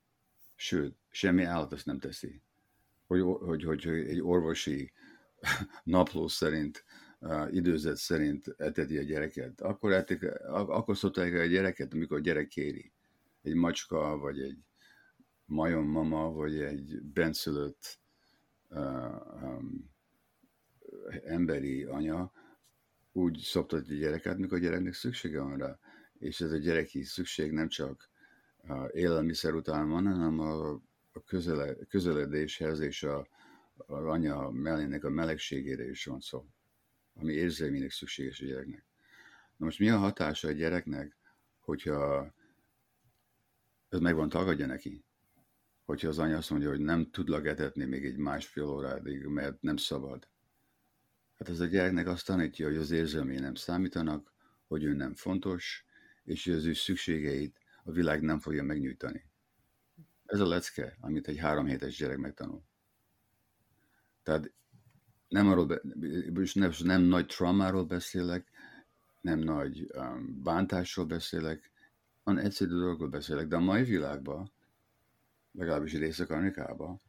[0.55, 2.41] Sőt, semmi állat ezt nem teszi.
[3.07, 4.91] Hogy, hogy, hogy, hogy egy orvosi
[5.83, 6.85] napló szerint
[7.19, 12.47] uh, időzet szerint eteti a gyereket, akkor, etik, akkor szokták a gyereket, amikor a gyerek
[12.47, 12.91] kéri.
[13.41, 14.57] Egy macska, vagy egy
[15.45, 17.99] majom mama, vagy egy benszülött
[18.69, 19.91] uh, um,
[21.23, 22.31] emberi anya
[23.11, 25.79] úgy szoptatja a gyereket, mikor a gyereknek szüksége van rá.
[26.19, 28.09] És ez a gyereki szükség nem csak
[28.67, 30.71] a élelmiszer után van, hanem a,
[31.11, 33.27] a közele, közeledéshez és a,
[33.75, 36.45] az anya mellének a melegségére is van szó,
[37.13, 38.85] ami érzelmének szükséges a gyereknek.
[39.57, 41.17] Na most mi a hatása a gyereknek,
[41.59, 42.33] hogyha
[43.89, 45.03] ez meg van tagadja neki?
[45.85, 49.77] Hogyha az anya azt mondja, hogy nem tudlak etetni még egy másfél órádig, mert nem
[49.77, 50.27] szabad.
[51.41, 54.33] Hát ez a gyereknek azt tanítja, hogy az érzelmé nem számítanak,
[54.67, 55.85] hogy ő nem fontos,
[56.23, 59.25] és hogy az ő szükségeit a világ nem fogja megnyújtani.
[60.25, 62.63] Ez a lecke, amit egy három hétes gyerek megtanul.
[64.23, 64.51] Tehát
[65.27, 65.81] nem arról,
[66.53, 68.51] nem, nem nagy traumáról beszélek,
[69.21, 71.71] nem nagy um, bántásról beszélek,
[72.23, 74.51] hanem egyszerű dolgokról beszélek, de a mai világban,
[75.51, 77.01] legalábbis Észak-Amerikában,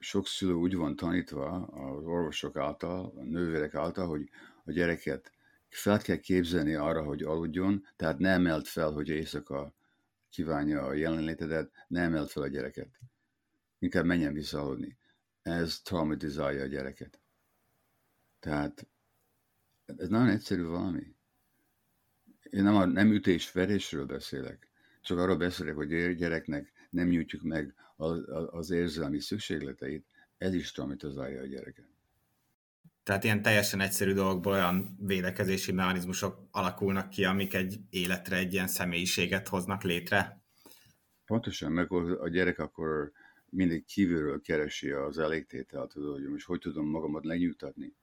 [0.00, 4.28] sok szülő úgy van tanítva az orvosok által, a nővérek által, hogy
[4.64, 5.32] a gyereket
[5.68, 9.74] fel kell képzelni arra, hogy aludjon, tehát nem emelt fel, hogy éjszaka
[10.30, 12.88] kívánja a jelenlétedet, nem emelt fel a gyereket.
[13.78, 14.98] Inkább menjen vissza aludni.
[15.42, 17.20] Ez traumatizálja a gyereket.
[18.38, 18.86] Tehát
[19.84, 21.14] ez nagyon egyszerű valami.
[22.50, 27.74] Én nem, a, nem ütés-verésről beszélek, csak arról beszélek, hogy a gyereknek nem nyújtjuk meg
[28.50, 30.06] az érzelmi szükségleteit,
[30.38, 31.88] ez is traumatizálja a gyereket.
[33.02, 38.66] Tehát ilyen teljesen egyszerű dolgokból olyan védekezési mechanizmusok alakulnak ki, amik egy életre egy ilyen
[38.66, 40.42] személyiséget hoznak létre?
[41.24, 43.12] Pontosan, meg a gyerek akkor
[43.48, 47.94] mindig kívülről keresi az elégtételt, hogy most hogy tudom magamat lenyugtatni.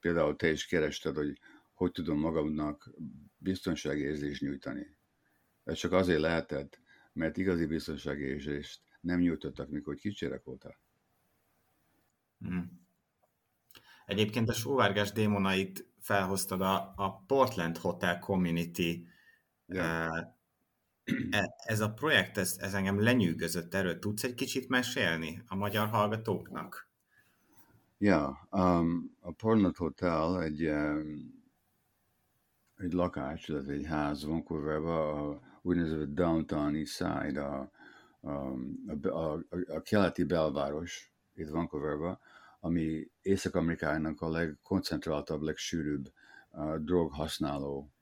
[0.00, 1.38] Például te is kerested, hogy
[1.74, 2.90] hogy tudom magamnak
[3.38, 4.96] biztonságérzést nyújtani.
[5.64, 6.80] Ez csak azért lehetett,
[7.12, 10.78] mert igazi biztonságérzést nem nyújtottak, mikor kicsirek voltál.
[12.38, 12.86] Hmm.
[14.06, 19.06] Egyébként a sóvárgás démonait felhoztad a, a Portland Hotel Community.
[19.66, 20.10] Ja.
[21.56, 23.74] Ez a projekt, ez, ez engem lenyűgözött.
[23.74, 26.88] Erről tudsz egy kicsit mesélni a magyar hallgatóknak?
[27.98, 31.42] Ja, um, a Portland Hotel egy, um,
[32.76, 37.70] egy lakás, illetve egy ház Vancouverben, a úgynevezett Downtown East Side, a,
[38.26, 42.18] a, a, a, a keleti belváros itt Vancouverben,
[42.60, 46.12] ami Észak-Amerikának a legkoncentráltabb, legsűrűbb
[46.50, 47.92] uh, droghasználó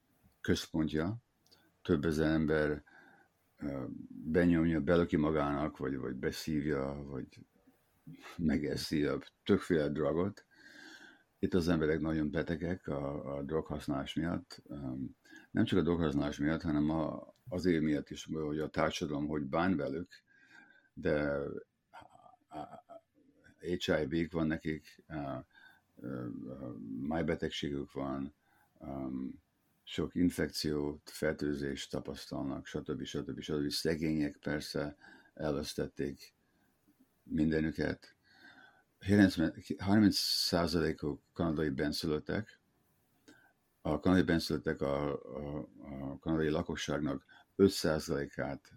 [0.41, 1.17] központja.
[1.83, 2.83] Több ezer ember
[3.63, 7.27] uh, benyomja, belöki magának, vagy, vagy beszívja, vagy
[8.37, 10.45] megeszi a többféle drogot.
[11.39, 14.63] Itt az emberek nagyon betegek a, a droghasználás miatt.
[14.65, 15.17] Um,
[15.51, 19.77] nem csak a droghasználás miatt, hanem a, azért miatt is, hogy a társadalom hogy bán
[19.77, 20.23] velük,
[20.95, 21.43] de
[23.59, 25.05] HIV-k van nekik,
[27.01, 28.35] májbetegségük van,
[29.85, 33.05] sok infekciót, fertőzést tapasztalnak, stb.
[33.05, 33.41] stb.
[33.41, 33.71] stb.
[33.71, 34.97] Szegények persze
[35.35, 36.35] elvesztették
[37.23, 38.17] mindenüket.
[39.01, 42.61] 30%-uk kanadai benszülöttek.
[43.81, 47.25] A kanadai benszülöttek a, a, a kanadai lakosságnak
[47.57, 48.73] 5%-át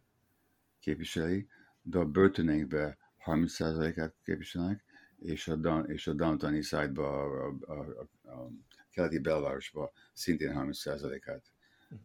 [0.79, 1.47] képviseli,
[1.81, 4.83] de a börtöneinkben 30%-át képviselnek,
[5.19, 8.49] és a, és a downtown side-ba, a, a, a, a
[8.91, 11.51] keleti belvárosba szintén 30%-át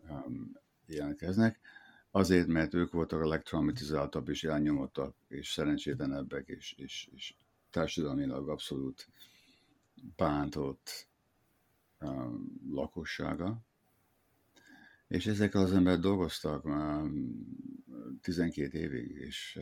[0.08, 0.52] um,
[0.86, 1.60] jelentkeznek.
[2.10, 7.34] Azért, mert ők voltak a legtraumatizáltabb és elnyomottak, és szerencsétlenebbek, és, és, és
[7.70, 9.08] társadalmilag abszolút
[10.16, 11.08] bántott
[12.00, 13.60] um, lakossága.
[15.12, 17.04] És ezek az emberek dolgoztak már
[18.20, 19.60] 12 évig, és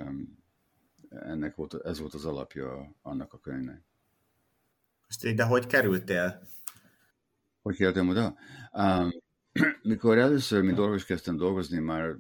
[1.09, 3.83] ennek volt, ez volt az alapja annak a könyvnek.
[5.07, 6.43] Most de hogy kerültél?
[7.63, 8.37] Hogy kerültem oda?
[8.73, 9.11] Um,
[9.93, 12.17] mikor először, mint orvos kezdtem dolgozni, már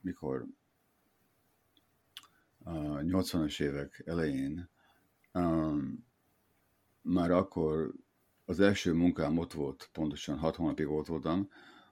[0.00, 0.46] mikor
[2.62, 4.70] a 80-as évek elején,
[5.32, 6.06] um,
[7.00, 7.92] már akkor
[8.44, 11.48] az első munkám ott volt, pontosan hat hónapig ott voltam,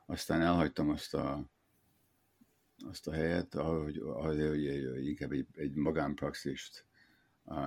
[0.06, 1.50] aztán elhagytam azt a
[2.84, 6.84] azt a helyet, ahogy, ahogy, hogy inkább egy, egy magánpraxist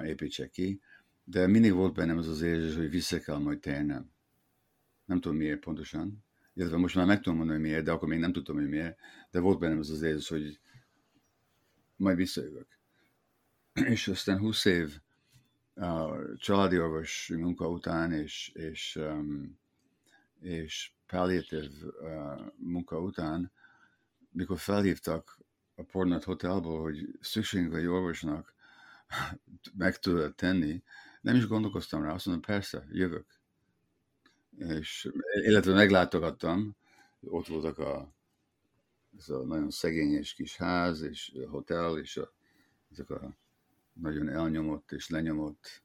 [0.03, 0.81] építsek ki,
[1.23, 4.11] de mindig volt bennem az az érzés, hogy vissza kell majd térnem.
[5.05, 6.23] Nem tudom miért pontosan,
[6.53, 8.97] illetve most már meg tudom mondani, hogy miért, de akkor még nem tudtam, hogy miért,
[9.31, 10.59] de volt bennem az az érzés, hogy
[11.95, 12.79] majd visszajövök.
[13.73, 14.99] És aztán 20 év
[15.73, 19.59] a családi orvos munka után, és, és, um,
[20.39, 21.67] és palliative
[22.01, 23.51] uh, munka után
[24.31, 25.39] mikor felhívtak
[25.75, 28.53] a Portland Hotelból, hogy szükségünk egy orvosnak
[29.77, 30.83] meg tudod tenni,
[31.21, 33.25] nem is gondolkoztam rá, azt mondom, persze, jövök.
[34.57, 36.75] És, illetve meglátogattam,
[37.19, 38.13] ott voltak a,
[39.17, 42.33] ez a nagyon szegényes kis ház, és a hotel, és a,
[42.91, 43.37] ezek a
[43.93, 45.83] nagyon elnyomott és lenyomott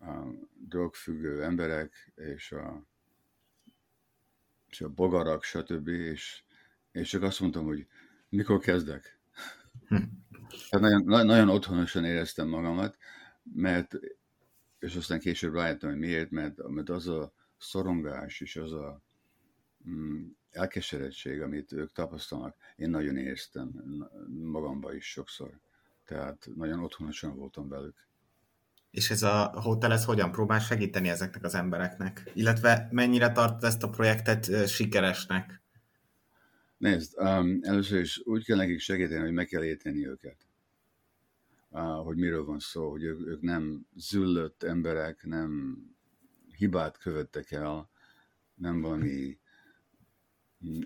[0.00, 0.22] a
[0.68, 2.82] drogfüggő emberek, és a,
[4.70, 5.88] és a bogarak, stb.
[5.88, 6.42] És,
[6.92, 7.86] és csak azt mondtam, hogy
[8.28, 9.18] mikor kezdek.
[10.70, 12.96] Hát nagyon, nagyon otthonosan éreztem magamat,
[13.42, 13.98] mert,
[14.78, 19.02] és aztán később rájöttem, hogy miért, mert, mert az a szorongás és az a
[19.88, 23.70] mm, elkeseredtség, amit ők tapasztalnak, én nagyon éreztem
[24.28, 25.58] magamba is sokszor.
[26.04, 28.08] Tehát nagyon otthonosan voltam velük.
[28.90, 32.30] És ez a hotel, ez hogyan próbál segíteni ezeknek az embereknek?
[32.34, 35.62] Illetve mennyire tart ezt a projektet sikeresnek?
[36.76, 40.36] Nézd, um, először is úgy kell nekik segíteni, hogy meg kell érteni őket.
[41.68, 45.78] Uh, hogy miről van szó, hogy ők, ők nem züllött emberek, nem
[46.56, 47.90] hibát követtek el,
[48.54, 49.38] nem valami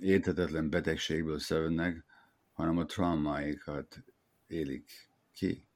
[0.01, 2.05] érthetetlen betegségből szenvednek,
[2.53, 4.05] hanem a traumáikat
[4.47, 5.67] élik ki.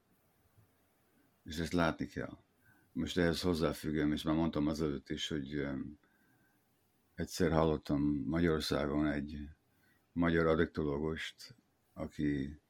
[1.48, 2.38] És ezt látni kell.
[2.92, 5.66] Most ehhez hozzáfüggöm, és már mondtam az előtt is, hogy
[7.14, 9.48] egyszer hallottam Magyarországon egy
[10.12, 11.54] magyar adektológust,
[11.92, 12.60] aki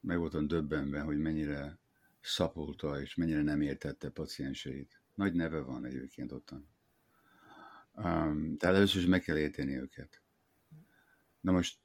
[0.00, 1.78] meg voltam döbbenve, hogy mennyire
[2.20, 5.00] szapulta és mennyire nem értette pacienseit.
[5.14, 6.68] Nagy neve van egyébként ottan.
[7.94, 10.22] Tehát először is meg kell érteni őket.
[11.40, 11.78] Na most,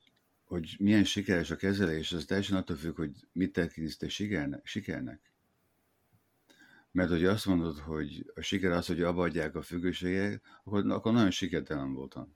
[0.44, 5.34] hogy milyen sikeres a kezelés, az teljesen attól függ, hogy mit tekinti sikernek, sikernek.
[6.96, 11.14] Mert hogy azt mondod, hogy a siker az, hogy abba adják a függőséget, akkor, akkor
[11.14, 12.36] nagyon sikertelen voltam.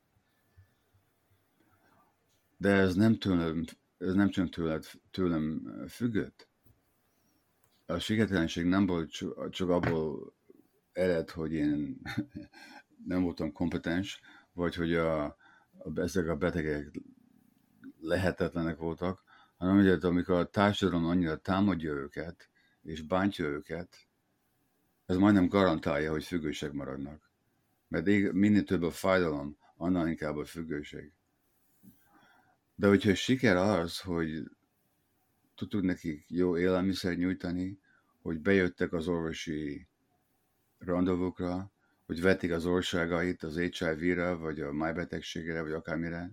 [2.57, 3.63] De ez nem tőlem,
[3.97, 6.47] ez nem csak tőled, tőlem függött.
[7.85, 9.11] A sikertelenség nem volt
[9.49, 10.33] csak abból
[10.91, 12.01] ered, hogy én
[13.11, 14.21] nem voltam kompetens,
[14.53, 15.35] vagy hogy a, a,
[15.95, 17.01] ezek a betegek
[17.99, 19.23] lehetetlenek voltak,
[19.57, 22.49] hanem hogy amikor a társadalom annyira támadja őket,
[22.81, 24.08] és bántja őket,
[25.09, 27.29] ez majdnem garantálja, hogy függőség maradnak.
[27.87, 31.11] Mert minél több a fájdalom, annál inkább a függőség.
[32.75, 34.49] De hogyha siker az, hogy
[35.55, 37.79] tudtuk nekik jó élelmiszer nyújtani,
[38.21, 39.87] hogy bejöttek az orvosi
[40.77, 41.71] randovukra,
[42.05, 46.31] hogy vetik az országait az HIV-re, vagy a májbetegségre, vagy akármire,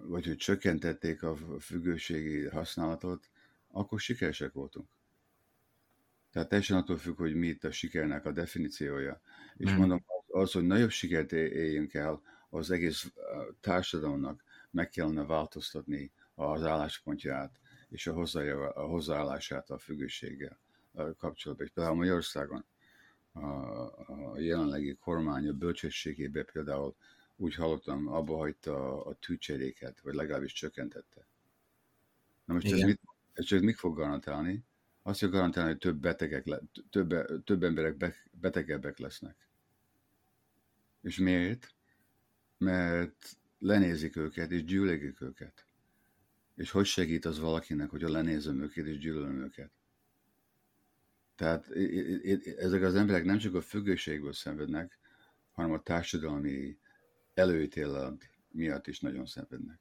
[0.00, 3.30] vagy hogy csökkentették a függőségi használatot,
[3.68, 4.88] akkor sikeresek voltunk.
[6.36, 9.20] Tehát teljesen attól függ, hogy mi itt a sikernek a definíciója.
[9.56, 9.76] És mm.
[9.76, 13.12] mondom, az, hogy nagyobb sikert éljünk el, az egész
[13.60, 18.20] társadalomnak meg kellene változtatni az álláspontját és a,
[18.74, 20.58] a hozzáállását a függőséggel
[21.18, 21.66] kapcsolatban.
[21.66, 22.64] És például Magyarországon
[23.32, 26.96] a, a jelenlegi kormány a bölcsességében például
[27.36, 31.26] úgy hallottam, abba hagyta a, a tűcseréket, vagy legalábbis csökkentette.
[32.44, 33.00] Na most ez, mit,
[33.32, 34.64] ez mit fog garantálni?
[35.06, 39.48] Azt fog garantálni, hogy több, betegek le, több, több emberek be, betegebbek lesznek.
[41.02, 41.74] És miért?
[42.58, 45.66] mert lenézik őket, és gyűlölik őket.
[46.54, 49.70] És hogy segít az valakinek, hogyha lenézem őket, és gyűlölöm őket?
[51.34, 51.70] Tehát
[52.56, 54.98] ezek az emberek nem csak a függőségből szenvednek,
[55.52, 56.78] hanem a társadalmi
[57.34, 59.78] előítélet miatt is nagyon szenvednek.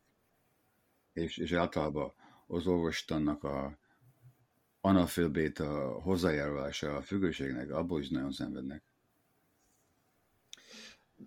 [1.14, 2.14] És, és általában
[2.48, 3.78] az orvostannak a
[4.86, 8.84] analfélbéta hozzájárulása a függőségnek, abból is nagyon szenvednek.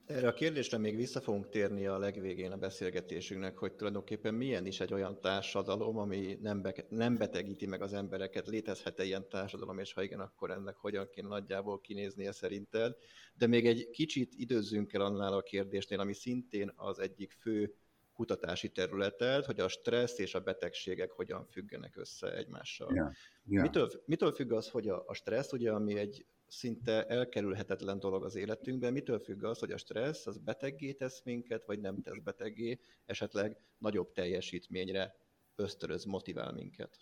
[0.06, 4.80] Erre a kérdésre még vissza fogunk térni a legvégén a beszélgetésünknek, hogy tulajdonképpen milyen is
[4.80, 9.92] egy olyan társadalom, ami nem, be, nem betegíti meg az embereket, létezhet-e ilyen társadalom, és
[9.92, 12.96] ha igen, akkor ennek hogyan kéne nagyjából kinéznie szerinted.
[13.34, 17.74] De még egy kicsit időzzünk el annál a kérdésnél, ami szintén az egyik fő
[18.18, 22.94] kutatási területet, hogy a stressz és a betegségek hogyan függenek össze egymással.
[22.94, 23.12] Yeah,
[23.46, 23.64] yeah.
[23.64, 28.34] Mitől, mitől függ az, hogy a, a stressz, ugye, ami egy szinte elkerülhetetlen dolog az
[28.34, 28.92] életünkben.
[28.92, 33.56] Mitől függ az, hogy a stressz az beteggé tesz minket, vagy nem tesz beteggé, esetleg
[33.78, 35.16] nagyobb teljesítményre
[35.56, 36.98] ösztöröz, motivál minket?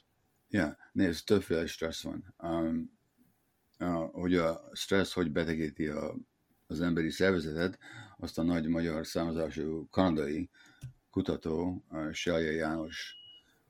[0.48, 2.34] Ja, nézd, többféle stressz van.
[2.42, 2.98] Um,
[3.78, 6.14] uh, hogy a stressz hogy betegíti a,
[6.66, 7.78] az emberi szervezetet,
[8.18, 10.50] azt a nagy magyar számozású kanadai
[11.16, 13.16] kutató, Selje János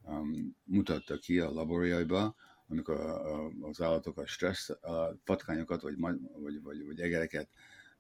[0.03, 2.35] um, mutatta ki a laborjaiba,
[2.69, 3.01] amikor
[3.61, 7.49] az állatok a stressz, a patkányokat, vagy, vagy, vagy, vagy egereket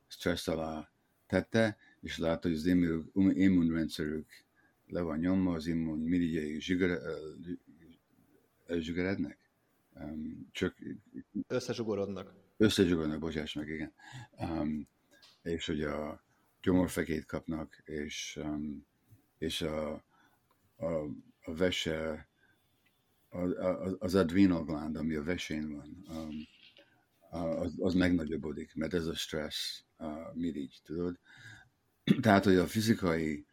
[0.06, 0.90] stressz alá
[1.26, 2.66] tette, és látta, hogy az
[3.34, 4.26] immunrendszerük
[4.86, 6.60] le van nyomva, az immun mirigyei
[8.68, 9.38] zsigerednek,
[10.52, 10.76] csak
[11.46, 12.34] összezsugorodnak.
[12.56, 13.92] Összezsugorodnak, bocsáss meg, igen.
[14.38, 14.88] Um,
[15.42, 16.24] és hogy a
[16.62, 18.86] gyomorfekét kapnak, és, um,
[19.38, 19.92] és a,
[20.76, 20.86] a,
[21.40, 22.28] a vese,
[23.98, 26.46] az adrenal gland, ami a vesén van, um,
[27.40, 31.18] az, az megnagyobbodik, mert ez a stressz uh, mirigy, tudod?
[32.20, 33.46] Tehát, hogy a fizikai,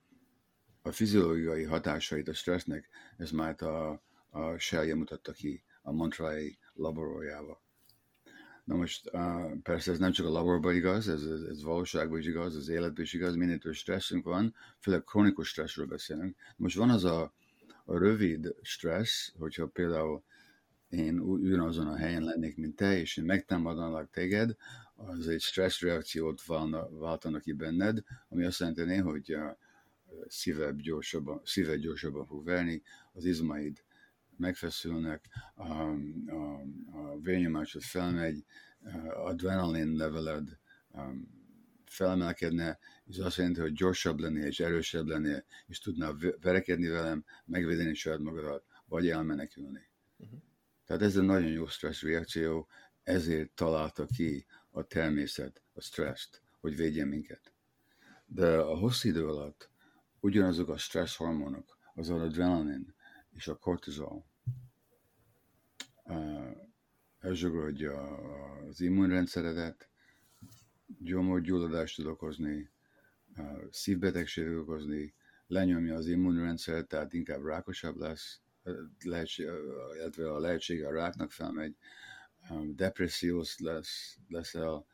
[0.82, 7.62] a fiziológiai hatásait a stressznek, ez már a, a Shellje mutatta ki a Montreal laborjával.
[8.64, 12.26] Na most uh, persze ez nem csak a laborban igaz, ez, ez, ez valóságban is
[12.26, 16.36] igaz, az életben is igaz, több stresszünk van, főleg kronikus stresszről beszélünk.
[16.56, 17.34] Most van az a,
[17.86, 20.24] a rövid stressz, hogyha például
[20.90, 24.56] én ugyanazon a helyen lennék, mint te, és én megtámadnálak téged,
[24.96, 26.42] az egy stressz reakciót
[26.90, 29.58] váltanak ki benned, ami azt jelenti, hogy a
[30.28, 32.82] szíved gyorsabban, szíved gyorsabban fog verni,
[33.14, 33.84] az izmaid
[34.38, 35.72] megfeszülnek, a,
[36.28, 36.62] a,
[36.92, 38.46] a vérnyomásod felmegy,
[39.14, 40.60] adrenalin leveled
[41.86, 47.94] felemelkedne, és azt jelenti, hogy gyorsabb lennél és erősebb lennél, és tudnál verekedni velem, megvédeni
[47.94, 49.90] saját magadat, vagy elmenekülni.
[50.18, 50.40] Uh-huh.
[50.86, 52.68] Tehát ez egy nagyon jó stressz reakció,
[53.04, 57.54] ezért találta ki a természet a stresszt, hogy védjen minket.
[58.26, 59.70] De a hosszú idő alatt
[60.20, 62.93] ugyanazok a stressz hormonok, az adrenalin,
[63.36, 64.26] és a kortizol
[67.20, 68.18] elzsugorodja
[68.68, 69.90] az immunrendszeredet,
[71.00, 72.70] gyomorgyulladást tud okozni,
[73.72, 75.14] szívbetegséget okozni,
[75.48, 78.42] lenyomja az immunrendszert, tehát inkább rákosabb lesz,
[79.04, 79.46] lehetség,
[79.96, 81.76] illetve a lehetsége a ráknak felmegy,
[82.66, 84.86] depressziós lesz, leszel,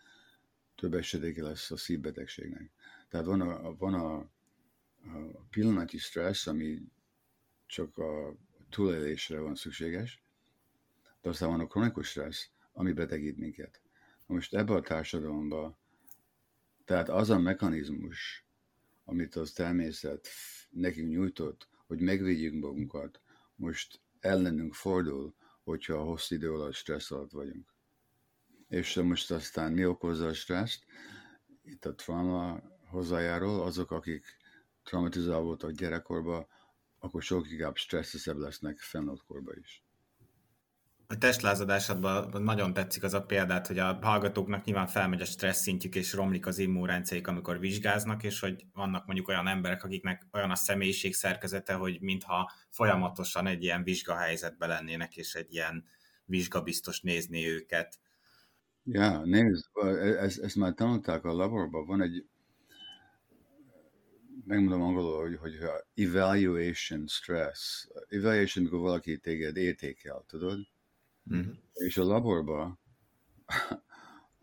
[0.76, 2.72] több esedéke lesz a szívbetegségnek.
[3.10, 4.30] Tehát van a, van a, a
[5.50, 6.82] pillanati stressz, ami
[7.70, 8.36] csak a
[8.70, 10.24] túlélésre van szükséges,
[11.22, 13.82] de aztán van a kronikus stressz, ami betegít minket.
[14.26, 15.78] Most ebbe a társadalomba,
[16.86, 18.46] tehát az a mechanizmus,
[19.04, 20.28] amit az természet
[20.70, 23.22] nekünk nyújtott, hogy megvédjük magunkat,
[23.56, 27.74] most ellenünk fordul, hogyha a hosszú idő alatt stressz alatt vagyunk.
[28.68, 30.84] És most aztán mi okozza a stresszt?
[31.64, 34.26] Itt a trauma hozzájárul, azok, akik
[34.84, 36.48] traumatizálva voltak gyerekkorban,
[37.00, 39.84] akkor sokkal inkább stresszesebb lesznek felnőtt korban is.
[41.12, 45.96] A testlázadásodban nagyon tetszik az a példát, hogy a hallgatóknak nyilván felmegy a stressz szintjük,
[45.96, 50.56] és romlik az immunrendszerük, amikor vizsgáznak, és hogy vannak mondjuk olyan emberek, akiknek olyan a
[50.56, 55.86] személyiség szerkezete, hogy mintha folyamatosan egy ilyen vizsgahelyzetben lennének, és egy ilyen
[56.26, 58.00] vizsgabiztos nézni őket.
[58.84, 59.66] Ja, nézd,
[60.20, 62.26] ezt, ezt már tanulták a laborban, van egy
[64.50, 65.58] megmondom angolul, hogy, hogy
[65.94, 67.88] evaluation stress.
[68.08, 70.68] Evaluation, amikor valaki téged értékel, tudod?
[71.34, 71.50] Mm-hmm.
[71.74, 72.80] És a laborba,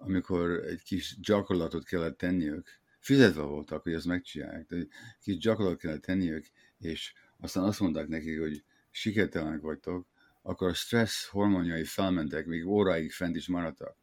[0.07, 4.89] amikor egy kis gyakorlatot kellett tenniük, fizetve voltak, hogy ezt megcsinálják, de egy
[5.21, 6.47] kis gyakorlatot kellett tenniük,
[6.79, 10.07] és aztán azt mondták nekik, hogy sikertelenek vagytok,
[10.43, 13.97] akkor a stressz hormonjai felmentek, még óráig fent is maradtak.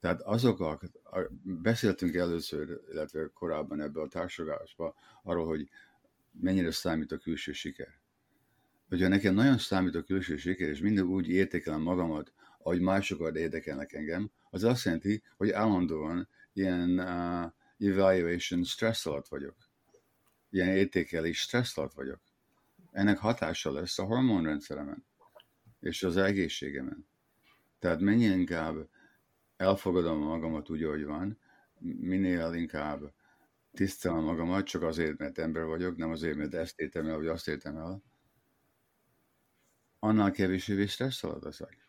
[0.00, 0.80] Tehát azok, a,
[1.42, 5.68] beszéltünk először, illetve korábban ebbe a társadalásba arról, hogy
[6.40, 8.00] mennyire számít a külső siker.
[8.88, 13.92] Hogyha nekem nagyon számít a külső siker, és mindig úgy értékelem magamat, ahogy másokat érdekelnek
[13.92, 17.52] engem, az azt jelenti, hogy állandóan ilyen uh,
[17.88, 19.56] evaluation stress alatt vagyok.
[20.50, 22.20] Ilyen értékelés stress alatt vagyok.
[22.92, 25.04] Ennek hatása lesz a hormonrendszeremen,
[25.80, 27.06] és az egészségemen.
[27.78, 28.88] Tehát mennyi inkább
[29.58, 31.38] elfogadom magamat úgy, ahogy van,
[31.78, 33.12] minél inkább
[33.72, 37.48] tisztelem magamat, csak azért, mert ember vagyok, nem azért, mert ezt értem el, vagy azt
[37.48, 38.02] értem el,
[39.98, 41.88] annál kevésbé stressz alatt leszek.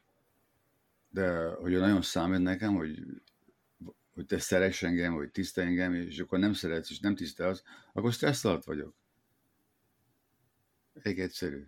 [1.10, 3.04] De hogy nagyon számít nekem, hogy,
[4.14, 7.64] hogy te szeress engem, vagy tisztel engem, és akkor nem szeretsz, és nem tisztelsz,
[7.94, 8.96] akkor stressz vagyok.
[11.02, 11.68] Egy egyszerű.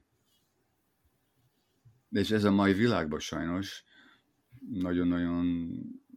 [2.09, 3.83] És ez a mai világban sajnos
[4.69, 5.71] nagyon-nagyon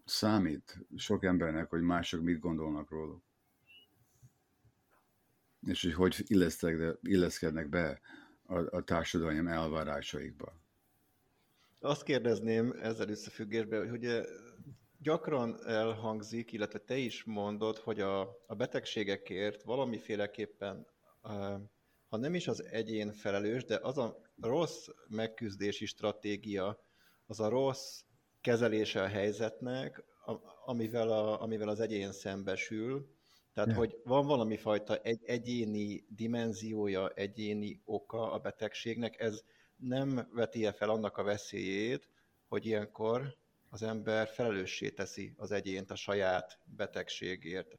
[0.04, 3.22] számít sok embernek, hogy mások mit gondolnak róluk.
[5.66, 6.24] És hogy hogy
[7.02, 8.00] illeszkednek be
[8.46, 10.62] a, a társadalom elvárásaikba.
[11.80, 14.24] Azt kérdezném ezzel összefüggésben, hogy ugye
[14.98, 20.86] gyakran elhangzik, illetve te is mondod, hogy a, a betegségekért valamiféleképpen,
[22.08, 26.84] ha nem is az egyén felelős, de az a rossz megküzdési stratégia,
[27.26, 28.02] az a rossz
[28.44, 30.04] kezelése a helyzetnek,
[30.64, 33.12] amivel, a, amivel az egyén szembesül,
[33.52, 33.80] Tehát, yeah.
[33.80, 39.42] hogy van valami fajta egy, egyéni dimenziója, egyéni oka a betegségnek, ez
[39.76, 42.08] nem veti fel annak a veszélyét,
[42.48, 43.36] hogy ilyenkor
[43.70, 47.78] az ember felelőssé teszi az egyént a saját betegségért.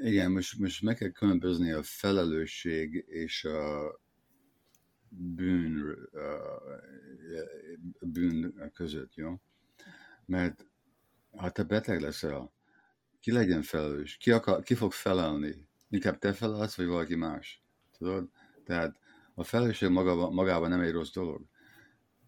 [0.00, 4.00] Igen, most, most meg kell különbözni a felelősség és a
[5.08, 6.08] bűn,
[7.98, 9.40] a bűn között, jó?
[10.28, 10.66] Mert
[11.36, 12.52] ha te beteg leszel,
[13.20, 14.16] ki legyen felelős?
[14.16, 15.68] Ki, akar, ki fog felelni?
[15.88, 17.62] Inkább te felelsz, vagy valaki más?
[17.98, 18.28] Tudod?
[18.64, 18.98] Tehát
[19.34, 21.46] a felelősség maga, magában nem egy rossz dolog.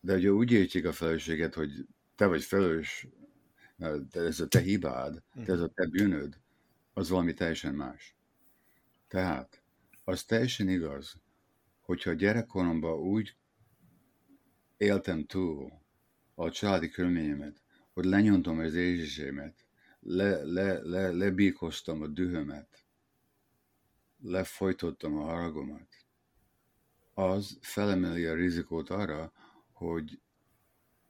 [0.00, 3.08] De ugye úgy értjük a felelősséget, hogy te vagy felelős,
[4.10, 6.40] ez a te hibád, ez a te bűnöd,
[6.92, 8.16] az valami teljesen más.
[9.08, 9.62] Tehát,
[10.04, 11.14] az teljesen igaz,
[11.80, 13.36] hogyha gyerekkoromban úgy
[14.76, 15.72] éltem túl
[16.34, 17.59] a családi körülményemet,
[17.92, 19.64] hogy lenyomtam az érzésémet,
[20.00, 22.84] le, le, le, lebíkoztam a dühömet,
[24.22, 25.88] lefolytottam a haragomat,
[27.14, 29.32] az felemeli a rizikót arra,
[29.72, 30.20] hogy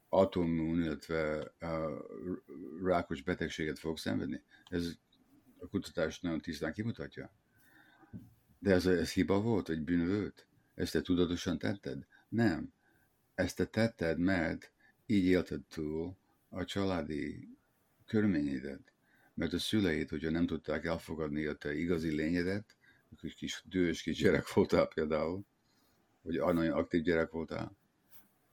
[0.08, 1.52] autoimmun, illetve
[2.82, 4.42] rákos betegséget fog szenvedni.
[4.68, 4.92] Ez
[5.58, 7.32] a kutatás nagyon tisztán kimutatja.
[8.58, 10.46] De ez, ez hiba volt, egy bűn volt?
[10.74, 12.06] Ezt te tudatosan tetted?
[12.28, 12.72] Nem.
[13.34, 14.72] Ezt te tetted, mert
[15.06, 16.19] így élted túl
[16.50, 17.48] a családi
[18.06, 18.92] körülményedet.
[19.34, 22.76] Mert a szüleid, hogyha nem tudták elfogadni a te igazi lényedet,
[23.10, 25.44] akkor kis dős kis gyerek voltál például,
[26.22, 27.76] vagy nagyon aktív gyerek voltál,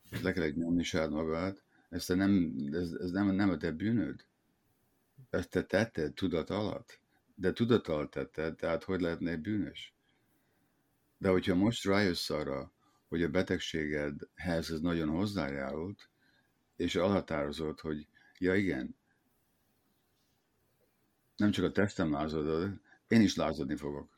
[0.09, 3.71] és le kellett nyomni saját magad, ez, te nem, ez, ez nem, nem a te
[3.71, 4.25] bűnöd.
[5.29, 6.99] Ezt te tetted tudat alatt.
[7.35, 9.93] De tudat alatt tetted, tehát hogy lehetne egy bűnös?
[11.17, 12.71] De hogyha most rájössz arra,
[13.07, 16.09] hogy a betegségedhez ez nagyon hozzájárult,
[16.77, 18.07] és alhatározott, hogy
[18.37, 18.95] ja igen,
[21.35, 24.17] nem csak a testem lázadod, én is lázadni fogok.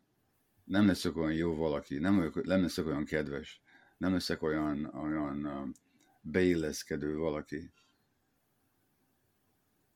[0.63, 3.61] Nem leszek olyan jó valaki, nem, nem leszek olyan kedves,
[3.97, 5.73] nem leszek olyan, olyan
[6.21, 7.71] beilleszkedő valaki.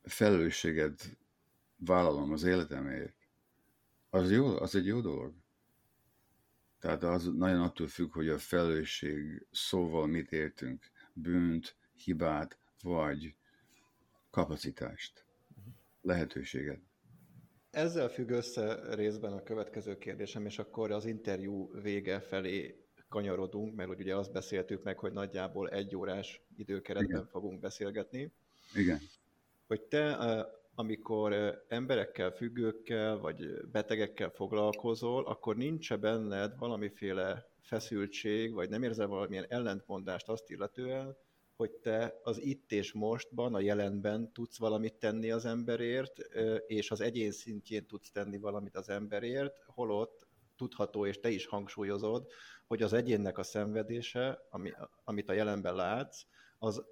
[0.03, 1.17] Felelősséget
[1.75, 3.15] vállalom az életemért.
[4.09, 5.33] Az jó, az egy jó dolog.
[6.79, 10.91] Tehát az nagyon attól függ, hogy a felelősség szóval mit értünk.
[11.13, 13.35] Bűnt, hibát, vagy
[14.29, 15.25] kapacitást,
[16.01, 16.79] lehetőséget.
[17.69, 23.89] Ezzel függ össze részben a következő kérdésem, és akkor az interjú vége felé kanyarodunk, mert
[23.89, 27.27] ugye azt beszéltük meg, hogy nagyjából egy órás időkeretben Igen.
[27.27, 28.31] fogunk beszélgetni.
[28.75, 28.99] Igen.
[29.67, 30.15] Hogy te,
[30.75, 39.45] amikor emberekkel, függőkkel, vagy betegekkel foglalkozol, akkor nincs-e benned valamiféle feszültség, vagy nem érzel valamilyen
[39.49, 41.17] ellentmondást azt illetően,
[41.55, 46.19] hogy te az itt és mostban, a jelenben tudsz valamit tenni az emberért,
[46.67, 52.27] és az egyén szintjén tudsz tenni valamit az emberért, holott tudható, és te is hangsúlyozod,
[52.67, 54.71] hogy az egyénnek a szenvedése, ami,
[55.03, 56.21] amit a jelenben látsz,
[56.59, 56.83] az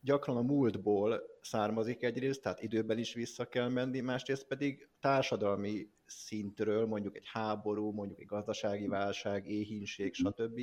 [0.00, 6.86] gyakran a múltból származik egyrészt, tehát időben is vissza kell menni, másrészt pedig társadalmi szintről,
[6.86, 10.60] mondjuk egy háború, mondjuk egy gazdasági válság, éhínség, stb.,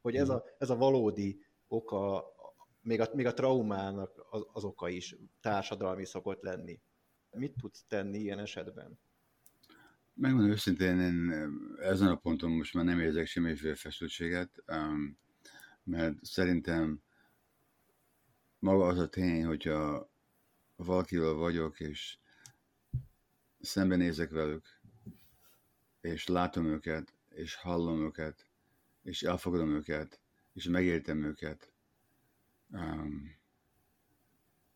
[0.00, 2.32] hogy ez a, ez a valódi oka,
[2.82, 6.80] még a, még a traumának az, az oka is társadalmi szokott lenni.
[7.30, 8.98] Mit tudsz tenni ilyen esetben?
[10.14, 11.32] Megmondom őszintén, én
[11.80, 14.64] ezen a ponton most már nem érzek semmiféle feszültséget,
[15.84, 17.02] mert szerintem
[18.58, 20.10] maga az a tény, hogyha
[20.76, 22.18] valakivel vagyok, és
[23.60, 24.80] szembenézek velük,
[26.00, 28.46] és látom őket, és hallom őket,
[29.02, 30.20] és elfogadom őket,
[30.52, 31.71] és megértem őket,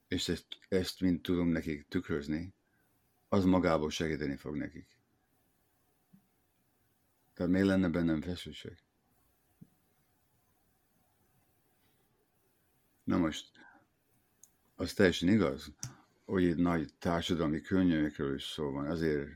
[0.09, 2.55] és ezt, ezt mind tudom nekik tükrözni,
[3.29, 4.97] az magából segíteni fog nekik.
[7.35, 8.79] Tehát miért lenne bennem feszültség?
[13.05, 13.51] Na most,
[14.75, 15.73] az teljesen igaz,
[16.25, 18.87] hogy itt nagy társadalmi könyvekről is szó van.
[18.87, 19.29] Azért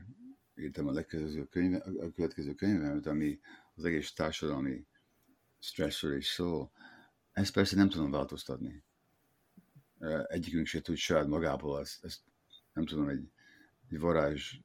[0.55, 3.39] írtam a, legközelező könyve, a következő könyvemet, ami
[3.75, 4.85] az egész társadalmi
[5.59, 6.71] stresszről is szól.
[7.31, 8.83] Ezt persze nem tudom változtatni.
[10.27, 12.19] Egyikünk se tud saját magából ezt, ezt
[12.73, 13.31] nem tudom, egy,
[13.89, 14.59] egy varázs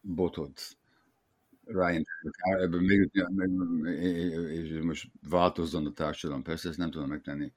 [0.00, 0.78] botot
[1.64, 2.06] Ryan,
[2.42, 3.10] ebből még,
[4.50, 7.52] és most változzon a társadalom, persze ezt nem tudom megtenni,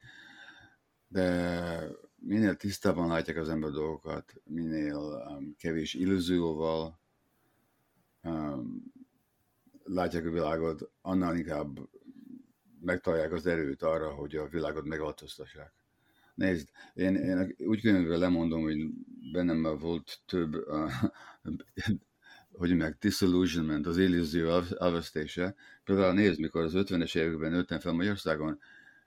[1.07, 6.99] de minél tisztában látják az ember dolgokat, minél um, kevés illúzióval
[8.23, 8.93] um,
[9.83, 11.79] látják a világot, annál inkább
[12.83, 15.73] megtalálják az erőt arra, hogy a világot megváltoztassák.
[16.35, 18.77] Nézd, én, én úgy könyvben lemondom, hogy
[19.31, 20.91] bennem már volt több uh,
[22.53, 25.55] hogy meg disillusionment, az illúzió elvesztése.
[25.83, 28.59] Például nézd, mikor az 50-es években nőttem fel Magyarországon,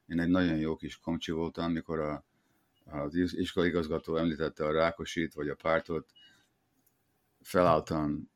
[0.06, 2.24] én egy nagyon jó kis komcsi voltam, mikor a,
[2.84, 6.10] az iskolaigazgató említette a Rákosit, vagy a pártot,
[7.40, 8.30] felálltam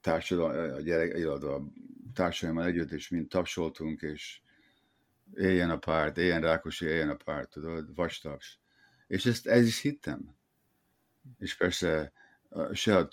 [0.00, 1.62] társadalom, a gyerek, a
[2.20, 4.40] társadalommal együtt, és mind tapsoltunk, és
[5.34, 8.58] éljen a párt, éljen Rákosi, éljen a párt, tudod, vastaps.
[9.06, 10.36] És ezt ez is hittem.
[11.38, 12.12] És persze
[12.72, 13.08] se a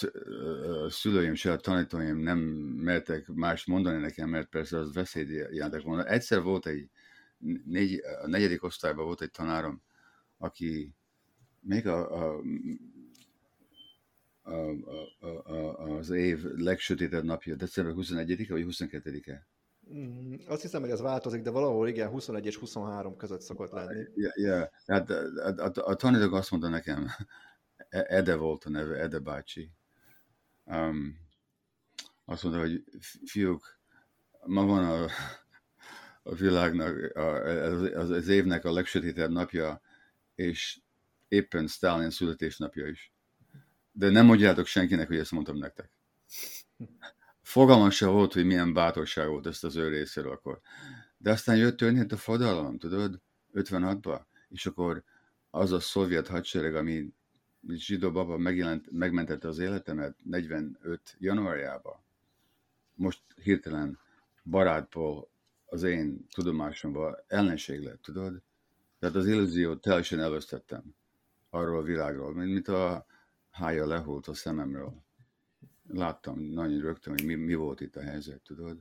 [0.89, 6.05] szülőim, se a tanítóim nem mertek más mondani nekem, mert persze az veszélyt jelentek volna.
[6.05, 6.89] Egyszer volt egy,
[7.65, 9.81] négy, a negyedik osztályban volt egy tanárom,
[10.37, 10.93] aki
[11.59, 12.41] még a, a,
[14.47, 14.69] a,
[15.19, 19.47] a, a, az év legsötétebb napja, december 21-e vagy 22-e?
[19.93, 24.05] Mm, azt hiszem, hogy ez változik, de valahol igen, 21 és 23 között szokott lenni.
[24.15, 24.69] Ja, yeah.
[24.85, 27.07] hát a, a, a, a tanítók azt mondta nekem,
[27.89, 29.71] e, Ede volt a neve, Ede bácsi.
[30.63, 31.17] Um,
[32.25, 32.83] azt mondta, hogy
[33.25, 33.79] fiúk,
[34.45, 35.07] ma van a,
[36.23, 39.81] a világnak, a, az, az évnek a legsötétebb napja,
[40.35, 40.79] és
[41.27, 43.11] éppen Stalin születésnapja is.
[43.97, 45.89] De nem mondjátok senkinek, hogy ezt mondtam nektek.
[47.41, 50.59] Fogalmam se volt, hogy milyen bátorság volt ezt az ő részéről akkor.
[51.17, 53.21] De aztán jött történt a fodalom, tudod,
[53.53, 55.03] 56-ba, és akkor
[55.49, 57.13] az a szovjet hadsereg, ami
[57.69, 61.99] zsidó baba megjelent, megmentette az életemet 45 januárjában,
[62.93, 63.99] most hirtelen
[64.43, 65.29] barátból
[65.65, 68.41] az én tudomásomban ellenség lett, tudod?
[68.99, 70.95] Tehát az illúziót teljesen elvesztettem
[71.49, 73.05] arról a világról, mint, mint a
[73.57, 75.05] hája lehult a szememről
[75.87, 78.77] láttam nagyon rögtön, hogy mi, mi volt itt a helyzet, tudod.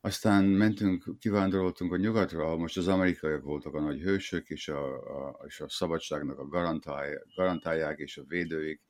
[0.00, 4.94] Aztán mentünk, kivándoroltunk a nyugatra, most az amerikaiak voltak a nagy hősök, és a,
[5.28, 8.80] a, és a szabadságnak a garantálják, garantálják, és a védőik.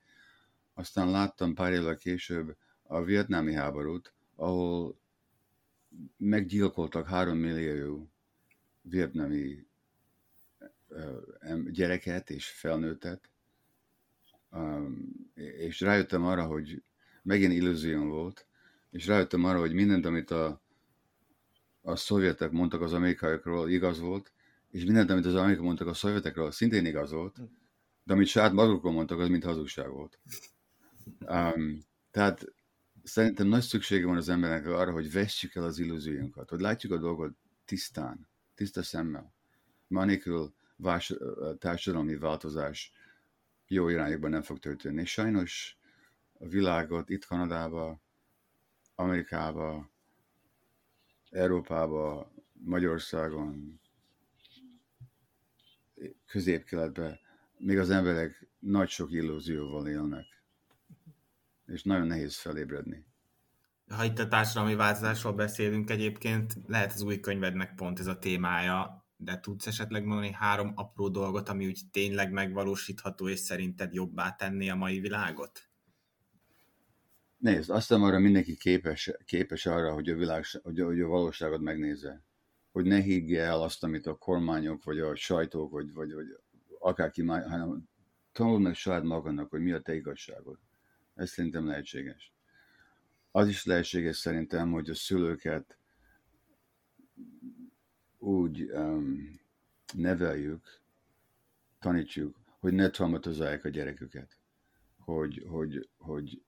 [0.74, 4.98] Aztán láttam pár évvel később a vietnámi háborút, ahol
[6.16, 8.10] meggyilkoltak három millió
[8.80, 9.66] vietnami
[11.70, 13.30] gyereket és felnőttet,
[15.34, 16.82] és rájöttem arra, hogy
[17.22, 18.46] megint illúzióm volt,
[18.90, 20.62] és rájöttem arra, hogy mindent, amit a,
[21.82, 24.32] a szovjetek mondtak az amerikaiakról, igaz volt,
[24.70, 27.36] és mindent, amit az amerikai mondtak a szovjetekről, szintén igaz volt,
[28.04, 30.18] de amit saját magukról mondtak, az mind hazugság volt.
[31.20, 32.44] Um, tehát
[33.02, 36.98] szerintem nagy szüksége van az embernek arra, hogy vessük el az illúziónkat, hogy látjuk a
[36.98, 39.34] dolgot tisztán, tiszta szemmel.
[40.76, 41.14] Vás,
[41.58, 42.92] társadalmi változás
[43.66, 45.04] jó irányokban nem fog történni.
[45.04, 45.78] Sajnos
[46.38, 48.00] a világot itt Kanadába,
[48.94, 49.90] Amerikába,
[51.30, 53.80] Európába, Magyarországon,
[56.26, 57.18] középkeletben
[57.58, 60.26] még az emberek nagy sok illúzióval élnek,
[61.66, 63.06] és nagyon nehéz felébredni.
[63.88, 69.05] Ha itt a társadalmi változásról beszélünk egyébként, lehet az új könyvednek pont ez a témája,
[69.16, 74.70] de tudsz esetleg mondani három apró dolgot, ami úgy tényleg megvalósítható, és szerinted jobbá tenni
[74.70, 75.68] a mai világot?
[77.36, 81.60] Nézd, azt hiszem arra mindenki képes, képes arra, hogy a, világ, hogy, hogy a valóságot
[81.60, 82.24] megnézze.
[82.72, 86.26] Hogy ne higgje el azt, amit a kormányok, vagy a sajtók, vagy, vagy, vagy
[86.78, 87.88] akárki már, hanem
[88.32, 90.58] tanul meg saját magadnak, hogy mi a te igazságod.
[91.14, 92.32] Ez szerintem lehetséges.
[93.30, 95.78] Az is lehetséges szerintem, hogy a szülőket
[98.26, 99.40] úgy um,
[99.94, 100.80] neveljük,
[101.78, 104.38] tanítsuk, hogy ne traumatizálják a gyereküket.
[104.98, 106.42] Hogy, hogy, hogy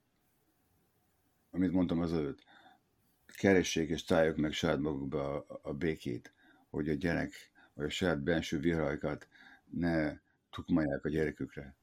[1.51, 2.43] amit mondtam az előtt,
[3.25, 6.33] keressék és találjuk meg saját magukba a, a békét,
[6.69, 9.27] hogy a gyerek, vagy a saját benső viharaikat
[9.69, 10.17] ne
[10.49, 11.75] tukmálják a gyerekükre.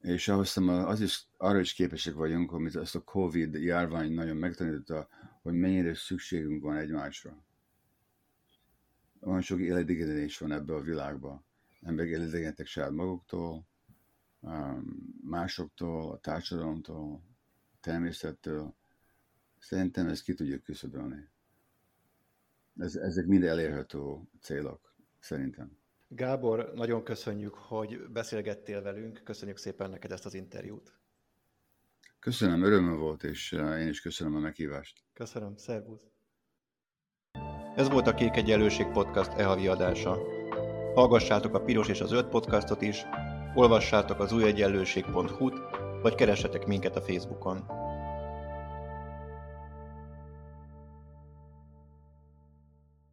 [0.00, 5.08] És ahhoz az is, arra is képesek vagyunk, amit ezt a Covid járvány nagyon megtanította,
[5.42, 7.46] hogy mennyire szükségünk van egymásra.
[9.20, 11.44] Olyan sok életigenés van ebbe a világba.
[11.82, 13.66] Emberek éledegentek saját maguktól,
[15.22, 17.22] másoktól, a társadalomtól,
[17.72, 18.76] a természettől,
[19.58, 21.28] Szerintem ezt ki tudjuk küszöbölni.
[22.78, 23.98] Ez, ezek mind elérhető
[24.40, 25.78] célok, szerintem.
[26.08, 29.20] Gábor, nagyon köszönjük, hogy beszélgettél velünk.
[29.24, 30.96] Köszönjük szépen neked ezt az interjút.
[32.18, 35.04] Köszönöm, örömmel volt, és eh, én is köszönöm a meghívást.
[35.12, 36.10] Köszönöm, szervusz.
[37.78, 40.18] Ez volt a Kék Egyenlőség Podcast e-havi adása.
[40.94, 43.06] Hallgassátok a Piros és az Öt podcastot is,
[43.54, 45.54] olvassátok az újegyenlőség.hu-t,
[46.02, 47.64] vagy keressetek minket a Facebookon.